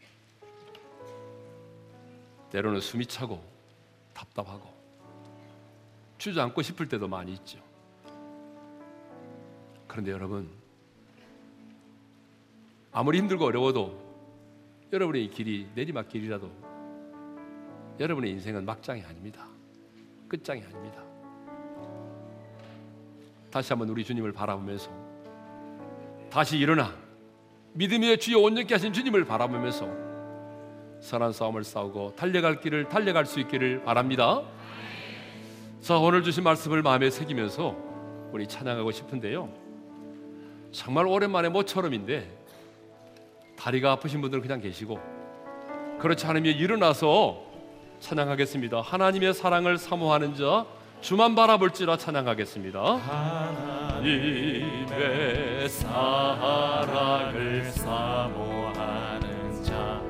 때로는 2.51 2.79
숨이 2.79 3.05
차고 3.05 3.43
답답하고 4.13 4.73
주저앉고 6.17 6.61
싶을 6.61 6.87
때도 6.87 7.07
많이 7.07 7.33
있죠. 7.33 7.59
그런데 9.87 10.11
여러분, 10.11 10.49
아무리 12.91 13.17
힘들고 13.19 13.45
어려워도 13.45 14.05
여러분의 14.93 15.29
길이 15.29 15.67
내리막길이라도 15.75 16.74
여러분의 17.99 18.31
인생은 18.31 18.65
막장이 18.65 19.01
아닙니다. 19.03 19.45
끝장이 20.27 20.61
아닙니다. 20.61 21.01
다시 23.51 23.71
한번 23.71 23.87
우리 23.89 24.03
주님을 24.03 24.33
바라보면서 24.33 24.91
다시 26.29 26.57
일어나 26.57 26.93
믿음의 27.73 28.19
주여 28.19 28.39
온전케 28.39 28.73
하신 28.73 28.91
주님을 28.91 29.25
바라보면서 29.25 29.87
선한 30.99 31.31
싸움을 31.31 31.63
싸우고 31.63 32.15
달려갈 32.15 32.59
길을 32.59 32.89
달려갈 32.89 33.25
수 33.25 33.39
있기를 33.39 33.83
바랍니다. 33.83 34.41
자, 35.81 35.97
오늘 35.97 36.23
주신 36.23 36.43
말씀을 36.43 36.81
마음에 36.81 37.09
새기면서 37.09 37.75
우리 38.31 38.47
찬양하고 38.47 38.91
싶은데요. 38.91 39.49
정말 40.71 41.05
오랜만에 41.05 41.47
모처럼인데 41.47 42.29
다리가 43.55 43.91
아프신 43.93 44.19
분들은 44.19 44.41
그냥 44.41 44.59
계시고 44.59 44.99
그렇지 45.99 46.25
않으면 46.25 46.55
일어나서 46.55 47.44
찬양하겠습니다. 47.99 48.81
하나님의 48.81 49.33
사랑을 49.33 49.77
사모하는 49.77 50.35
자 50.35 50.65
주만 51.01 51.35
바라볼지라 51.35 51.97
찬양하겠습니다. 51.97 52.79
하나님의 53.99 54.79
사랑을 55.69 57.63
사모하는 57.71 59.63
자 59.63 60.01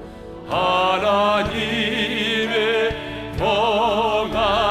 하나님의 0.50 1.76
평안 3.38 4.65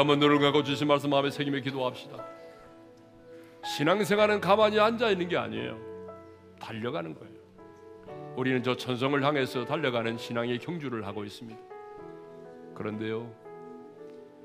한번 0.00 0.18
눈을 0.18 0.38
감고 0.38 0.62
주신 0.62 0.88
말씀 0.88 1.10
마음에 1.10 1.30
새기며 1.30 1.60
기도합시다. 1.60 2.24
신앙생활은 3.62 4.40
가만히 4.40 4.80
앉아 4.80 5.10
있는 5.10 5.28
게 5.28 5.36
아니에요. 5.36 5.78
달려가는 6.58 7.14
거예요. 7.14 7.34
우리는 8.34 8.62
저 8.62 8.74
천성을 8.74 9.22
향해서 9.22 9.66
달려가는 9.66 10.16
신앙의 10.16 10.58
경주를 10.58 11.06
하고 11.06 11.22
있습니다. 11.22 11.60
그런데요. 12.74 13.30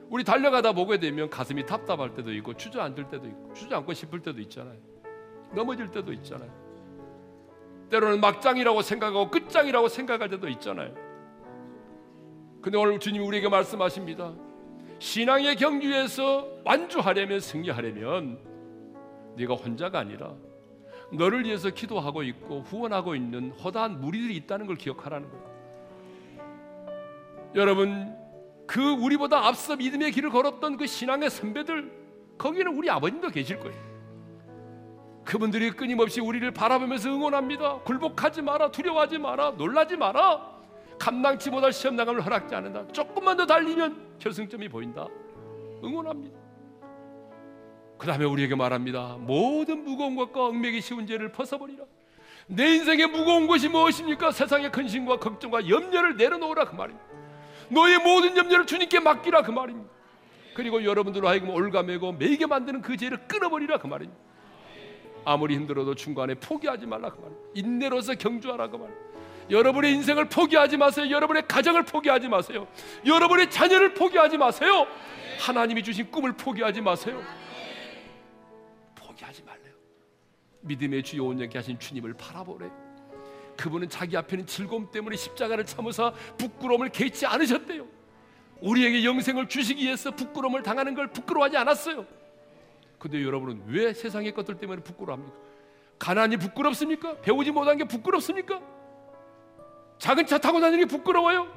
우리 0.10 0.26
달려가다 0.26 0.74
보게 0.74 1.00
되면 1.00 1.30
가슴이 1.30 1.66
답답할 1.66 2.14
때도 2.14 2.34
있고 2.34 2.54
주저앉을 2.54 3.08
때도 3.08 3.26
있고 3.26 3.54
주저앉고 3.54 3.94
싶을 3.94 4.22
때도 4.22 4.42
있잖아요. 4.42 4.78
넘어질 5.54 5.90
때도 5.90 6.12
있잖아요. 6.12 6.52
때로는 7.90 8.20
막장이라고 8.20 8.82
생각하고 8.82 9.32
끝장이라고 9.32 9.88
생각할 9.88 10.30
때도 10.30 10.50
있잖아요. 10.50 10.94
근데 12.62 12.78
오늘 12.78 13.00
주님이 13.00 13.26
우리에게 13.26 13.48
말씀하십니다. 13.48 14.34
신앙의 15.00 15.56
경주에서 15.56 16.48
완주하려면 16.64 17.40
승리하려면 17.40 18.40
네가 19.36 19.56
혼자가 19.56 20.00
아니라 20.00 20.34
너를 21.12 21.46
위해서 21.46 21.70
기도하고 21.70 22.24
있고 22.24 22.62
후원하고 22.62 23.16
있는 23.16 23.52
허다한 23.52 24.02
무리들이 24.02 24.36
있다는 24.38 24.66
걸 24.66 24.76
기억하라는 24.76 25.30
거예요. 25.30 25.56
여러분 27.56 28.16
그 28.68 28.82
우리보다 28.82 29.46
앞서 29.48 29.76
믿음의 29.76 30.12
길을 30.12 30.30
걸었던 30.30 30.78
그 30.78 30.88
신앙의 30.88 31.30
선배들 31.30 31.92
거기는 32.38 32.76
우리 32.76 32.90
아버님도 32.90 33.30
계실 33.30 33.60
거예요. 33.60 33.96
그분들이 35.24 35.72
끊임없이 35.72 36.22
우리를 36.22 36.50
바라보면서 36.52 37.10
응원합니다. 37.10 37.80
굴복하지 37.80 38.42
마라, 38.44 38.72
두려워하지 38.72 39.18
마라, 39.18 39.52
놀라지 39.52 39.98
마라. 39.98 40.55
감당치 40.98 41.50
못할 41.50 41.74
시험 41.74 41.96
나감을 41.96 42.26
허락지 42.26 42.56
않는다. 42.56 42.88
조금만 42.92 43.38
더 43.38 43.46
달리면 43.46 44.18
결승점이 44.20 44.70
보인다. 44.70 45.08
응원합니다. 45.84 46.38
그 47.98 48.08
다음에 48.08 48.26
우리에게 48.26 48.56
말합니다. 48.56 49.18
모든 49.20 49.84
무거운 49.84 50.16
것과 50.16 50.48
얽매기 50.48 50.82
쉬운 50.82 51.08
죄를 51.08 51.32
벗어버리라. 51.32 51.84
내 52.48 52.76
인생에 52.76 53.08
무거운 53.08 53.48
것이 53.48 53.68
무엇입니까? 53.70 54.32
세상의 54.32 54.72
근심과 54.72 55.20
걱정과 55.20 55.68
염려를 55.68 56.18
내려놓으라 56.18 56.66
그 56.66 56.76
말입니다. 56.76 57.06
너의 57.70 57.98
모든 58.00 58.38
염려를 58.38 58.66
주님께 58.66 59.00
맡기라 59.00 59.42
그 59.42 59.52
말입니다. 59.52 59.90
그리고 60.54 60.84
여러분들로 60.84 61.28
하여금 61.28 61.50
올가매고 61.50 62.14
매게 62.14 62.46
만드는 62.46 62.82
그 62.82 62.96
죄를 62.96 63.28
끊어버리라 63.28 63.78
그 63.78 63.88
말입니다. 63.88 64.20
아무리 65.26 65.56
힘들어도 65.56 65.96
중간에 65.96 66.36
포기하지 66.36 66.86
말라 66.86 67.10
그 67.10 67.20
말입니다. 67.20 67.50
인내로서 67.56 68.14
경주하라 68.16 68.70
그 68.70 68.78
말입니다. 68.78 69.15
여러분의 69.50 69.94
인생을 69.94 70.26
포기하지 70.30 70.78
마세요. 70.78 71.10
여러분의 71.10 71.48
가정을 71.48 71.84
포기하지 71.84 72.28
마세요. 72.28 72.68
여러분의 73.06 73.50
자녀를 73.50 73.94
포기하지 73.94 74.38
마세요. 74.38 74.88
하나님이 75.40 75.84
주신 75.84 76.10
꿈을 76.10 76.34
포기하지 76.34 76.82
마세요. 76.82 77.22
포기하지 78.96 79.44
말래요. 79.44 79.74
믿음의 80.62 81.04
주요 81.04 81.26
온전케 81.26 81.58
하신 81.58 81.80
주님을 81.80 82.14
바라보래. 82.14 82.70
그분은 83.58 83.90
자기 83.90 84.18
앞에는 84.18 84.48
즐거움 84.48 84.90
때문에 84.92 85.16
십자가를 85.16 85.66
참으사 85.66 86.12
부끄러움을 86.38 86.90
개치 86.90 87.26
않으셨대요. 87.26 87.88
우리에게 88.62 89.06
영생을 89.06 89.48
주시기 89.48 89.84
위해서 89.84 90.12
부끄러움을 90.12 90.64
당하는 90.64 90.96
걸 90.96 91.08
부끄러워하지 91.08 91.58
않았어요. 91.58 92.06
근데 92.98 93.24
여러분은 93.24 93.64
왜 93.68 93.94
세상의 93.94 94.34
것들 94.34 94.58
때문에 94.58 94.82
부끄러워합니까? 94.82 95.38
가난이 96.00 96.38
부끄럽습니까? 96.38 97.22
배우지 97.22 97.52
못한 97.52 97.78
게 97.78 97.84
부끄럽습니까? 97.84 98.60
작은 99.98 100.26
차 100.26 100.38
타고 100.38 100.60
다니는 100.60 100.86
게 100.86 100.90
부끄러워요? 100.90 101.48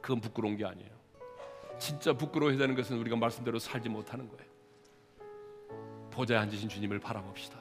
그건 0.00 0.20
부끄러운 0.20 0.56
게 0.56 0.64
아니에요. 0.64 0.90
진짜 1.78 2.12
부끄러워해야 2.12 2.58
되는 2.58 2.74
것은 2.74 2.98
우리가 2.98 3.16
말씀대로 3.16 3.58
살지 3.58 3.88
못하는 3.88 4.28
거예요. 4.28 4.48
보좌에 6.10 6.36
앉으신 6.36 6.68
주님을 6.68 6.98
바라봅시다. 6.98 7.58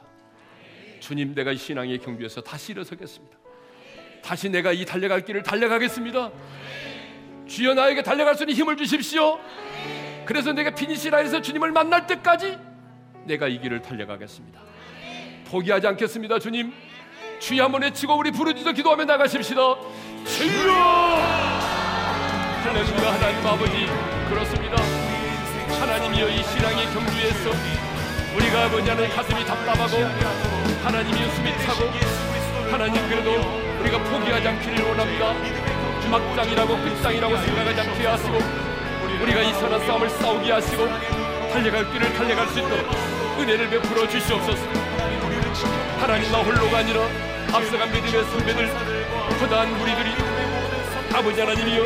주님, 1.00 1.36
내가 1.36 1.52
이 1.52 1.58
신앙의 1.58 2.00
경주에서 2.00 2.42
다시 2.42 2.72
일어서겠습니다. 2.72 3.38
다시 4.24 4.50
내가 4.50 4.72
이 4.72 4.84
달려갈 4.84 5.24
길을 5.24 5.44
달려가겠습니다. 5.44 6.32
주여 7.46 7.76
나에게 7.76 8.02
달려갈 8.04 8.36
수 8.36 8.44
있는 8.44 8.56
힘을 8.56 8.76
주십시오. 8.76 9.40
그래서 10.26 10.52
내가 10.52 10.72
피니시라에서 10.72 11.42
주님을 11.42 11.72
만날 11.72 12.08
때까지 12.08 12.58
내가 13.26 13.48
이 13.48 13.60
길을 13.60 13.82
달려가겠습니다. 13.82 14.60
포기하지 15.46 15.88
않겠습니다, 15.88 16.40
주님. 16.40 16.74
주여 17.40 17.66
한번 17.66 17.84
외치고 17.84 18.18
우리 18.18 18.32
부르짖어 18.32 18.72
기도하며 18.72 19.06
나가십시다. 19.06 19.62
주여! 20.26 20.74
할렐루야 22.64 23.14
하나님 23.14 23.48
아버지 23.48 23.88
그렇습니다. 24.30 24.76
하나님이여 25.80 26.30
이 26.30 26.44
신앙의 26.44 26.86
경주에서 26.88 27.52
우리가 28.36 28.66
아버지 28.66 28.90
하나님 28.90 29.16
가슴이 29.16 29.46
답답하고 29.46 29.98
하나님이 30.84 31.32
숨이 31.36 31.52
차고 31.64 31.90
하나님 32.72 33.08
그래도 33.08 33.32
우리가 33.82 33.98
포기하지 34.04 34.48
않기를 34.48 34.84
원합니다. 34.90 35.34
막장이라고 36.10 36.78
끝장이라고 36.78 37.38
생각하지 37.38 37.82
않게 37.82 38.08
하시고 38.08 38.38
우리가 39.22 39.42
이 39.42 39.54
선한 39.54 39.86
싸움을 39.86 40.10
싸우게 40.10 40.52
하시고 40.52 40.88
달려갈 41.52 41.92
길을 41.92 42.14
달려갈 42.14 42.48
수 42.48 42.60
있도록 42.60 42.86
은혜를 43.40 43.70
베풀어 43.70 44.08
주시옵소서. 44.08 44.97
하나님 46.00 46.32
나 46.32 46.38
홀로가 46.40 46.78
아니라 46.80 47.02
앞서간 47.54 47.92
믿음의 47.92 48.24
선배들 48.26 48.68
허다한 49.42 49.70
우리들이 49.82 50.12
아버지 51.14 51.40
하나님이여 51.40 51.84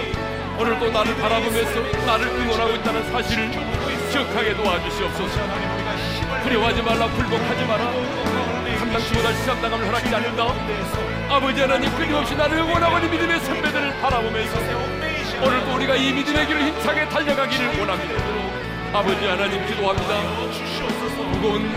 오늘도 0.58 0.92
나를 0.92 1.16
바라보면서 1.16 2.06
나를 2.06 2.28
응원하고 2.28 2.76
있다는 2.76 3.12
사실을 3.12 3.50
기억하게 4.12 4.56
도와주시옵소서. 4.56 5.40
두려워하지 6.44 6.82
말라 6.82 7.08
굴복하지 7.08 7.66
마라. 7.66 7.86
감당치 8.80 9.14
못할 9.14 9.34
시험당함을 9.36 9.88
허락지 9.88 10.16
않는다. 10.16 10.44
아버지 11.30 11.62
하나님 11.62 11.90
끊임없이 11.96 12.36
나를 12.36 12.58
응원하고 12.58 12.98
있는 12.98 13.12
믿음의 13.12 13.40
선배들을 13.40 14.02
바라보면서 14.02 14.58
오늘도 15.44 15.76
우리가 15.76 15.96
이 15.96 16.12
믿음의 16.14 16.48
길을 16.48 16.62
힘차게 16.68 17.10
달려가기를 17.10 17.80
원합니다. 17.80 18.22
아버지 18.94 19.26
하나님 19.26 19.66
기도합니다. 19.66 20.22
무거운 21.32 21.72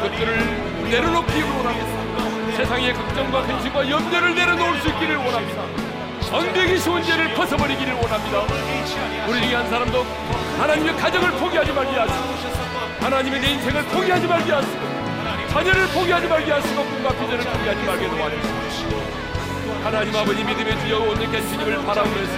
것들을 0.00 0.71
내려놓기를 0.90 1.48
원합니다 1.50 2.56
세상의 2.56 2.94
걱정과 2.94 3.42
근심과 3.42 3.88
염려를 3.88 4.34
내려놓을 4.34 4.80
수 4.80 4.88
있기를 4.88 5.16
원합니다 5.16 5.92
엉덩이 6.32 6.78
쉬운 6.78 7.02
죄를 7.02 7.34
벗어버리기를 7.34 7.92
원합니다. 7.92 8.40
우리 9.28 9.42
중에 9.42 9.54
한 9.54 9.68
사람도 9.68 10.02
하나님의 10.58 10.96
가정을 10.96 11.30
포기하지 11.32 11.72
말게 11.72 11.98
하시고 11.98 12.22
하나님의 13.00 13.40
내 13.40 13.50
인생을 13.50 13.82
포기하지 13.84 14.26
말게 14.26 14.52
하시고 14.52 14.80
자녀를 15.50 15.86
포기하지 15.88 16.26
말게 16.28 16.52
하시고 16.52 16.84
꿈과 16.84 17.10
비전을 17.10 17.38
포기하지 17.38 17.82
말게 17.82 18.08
도와주시고 18.08 19.02
하나님 19.84 20.16
아버지 20.16 20.42
믿음의 20.42 20.80
주여 20.80 21.00
온전케 21.00 21.40
주님을 21.42 21.84
바라보면서 21.84 22.32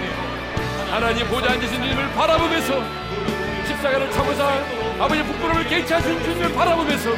하나님 0.91 1.27
보좌 1.27 1.51
앉으신 1.53 1.81
주님을 1.81 2.11
바라보면서 2.15 2.83
십자가를 3.65 4.11
참으사 4.11 4.59
아버지 4.99 5.23
부끄러움을 5.23 5.67
개치하신 5.69 6.21
주님을 6.21 6.53
바라보면서 6.53 7.11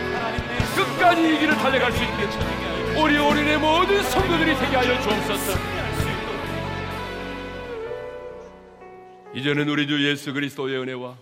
끝까지 0.98 1.22
이 1.22 1.40
길을 1.40 1.54
달려갈 1.56 1.92
수 1.92 2.04
있게 2.04 3.00
우리 3.00 3.18
오륜의 3.20 3.60
모든 3.60 4.02
성도들이 4.02 4.56
되게 4.56 4.76
하여 4.76 5.00
주옵소서. 5.02 5.60
이제는 9.36 9.70
우리 9.70 9.88
주 9.88 10.04
예수 10.10 10.34
그리스도의 10.34 10.80
은혜와 10.80 11.16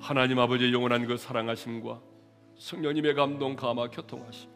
하나님 0.00 0.38
아버지의 0.38 0.72
영원한 0.72 1.06
그 1.06 1.18
사랑하심과 1.18 2.00
성령님의 2.56 3.14
감동 3.14 3.54
감화 3.54 3.88
교통하심 3.88 4.48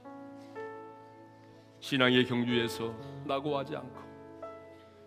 신앙의 1.80 2.24
경주에서 2.24 2.94
낙오하지 3.26 3.76
않고 3.76 4.00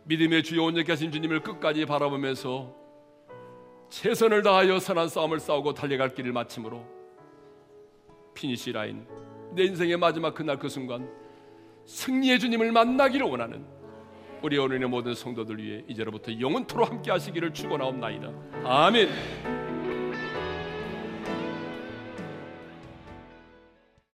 믿음의 0.04 0.44
주여 0.44 0.64
온전케 0.64 0.92
하신 0.92 1.12
주님을 1.12 1.42
끝까지 1.42 1.86
바라보면서 1.86 2.76
최선을 3.90 4.44
다하여 4.44 4.80
선한 4.80 5.10
싸움을 5.10 5.40
싸우고 5.40 5.74
달려갈 5.74 6.14
길을 6.14 6.32
마침으로 6.32 7.01
finish 8.34 8.72
line 8.72 9.06
내 9.54 9.64
인생의 9.64 9.98
마지막 9.98 10.34
그날 10.34 10.58
그 10.58 10.70
순간 10.70 11.10
승리의 11.86 12.40
주님을 12.40 12.72
만나기를 12.72 13.26
원하는 13.26 13.66
우리 14.42 14.58
오늘의 14.58 14.88
모든 14.88 15.14
성도들 15.14 15.58
위해 15.58 15.84
이제로부터 15.88 16.32
영원토록 16.40 16.86
함께 16.86 17.12
하시기를 17.12 17.54
축원하옵나이다. 17.54 18.32
아멘. 18.64 19.71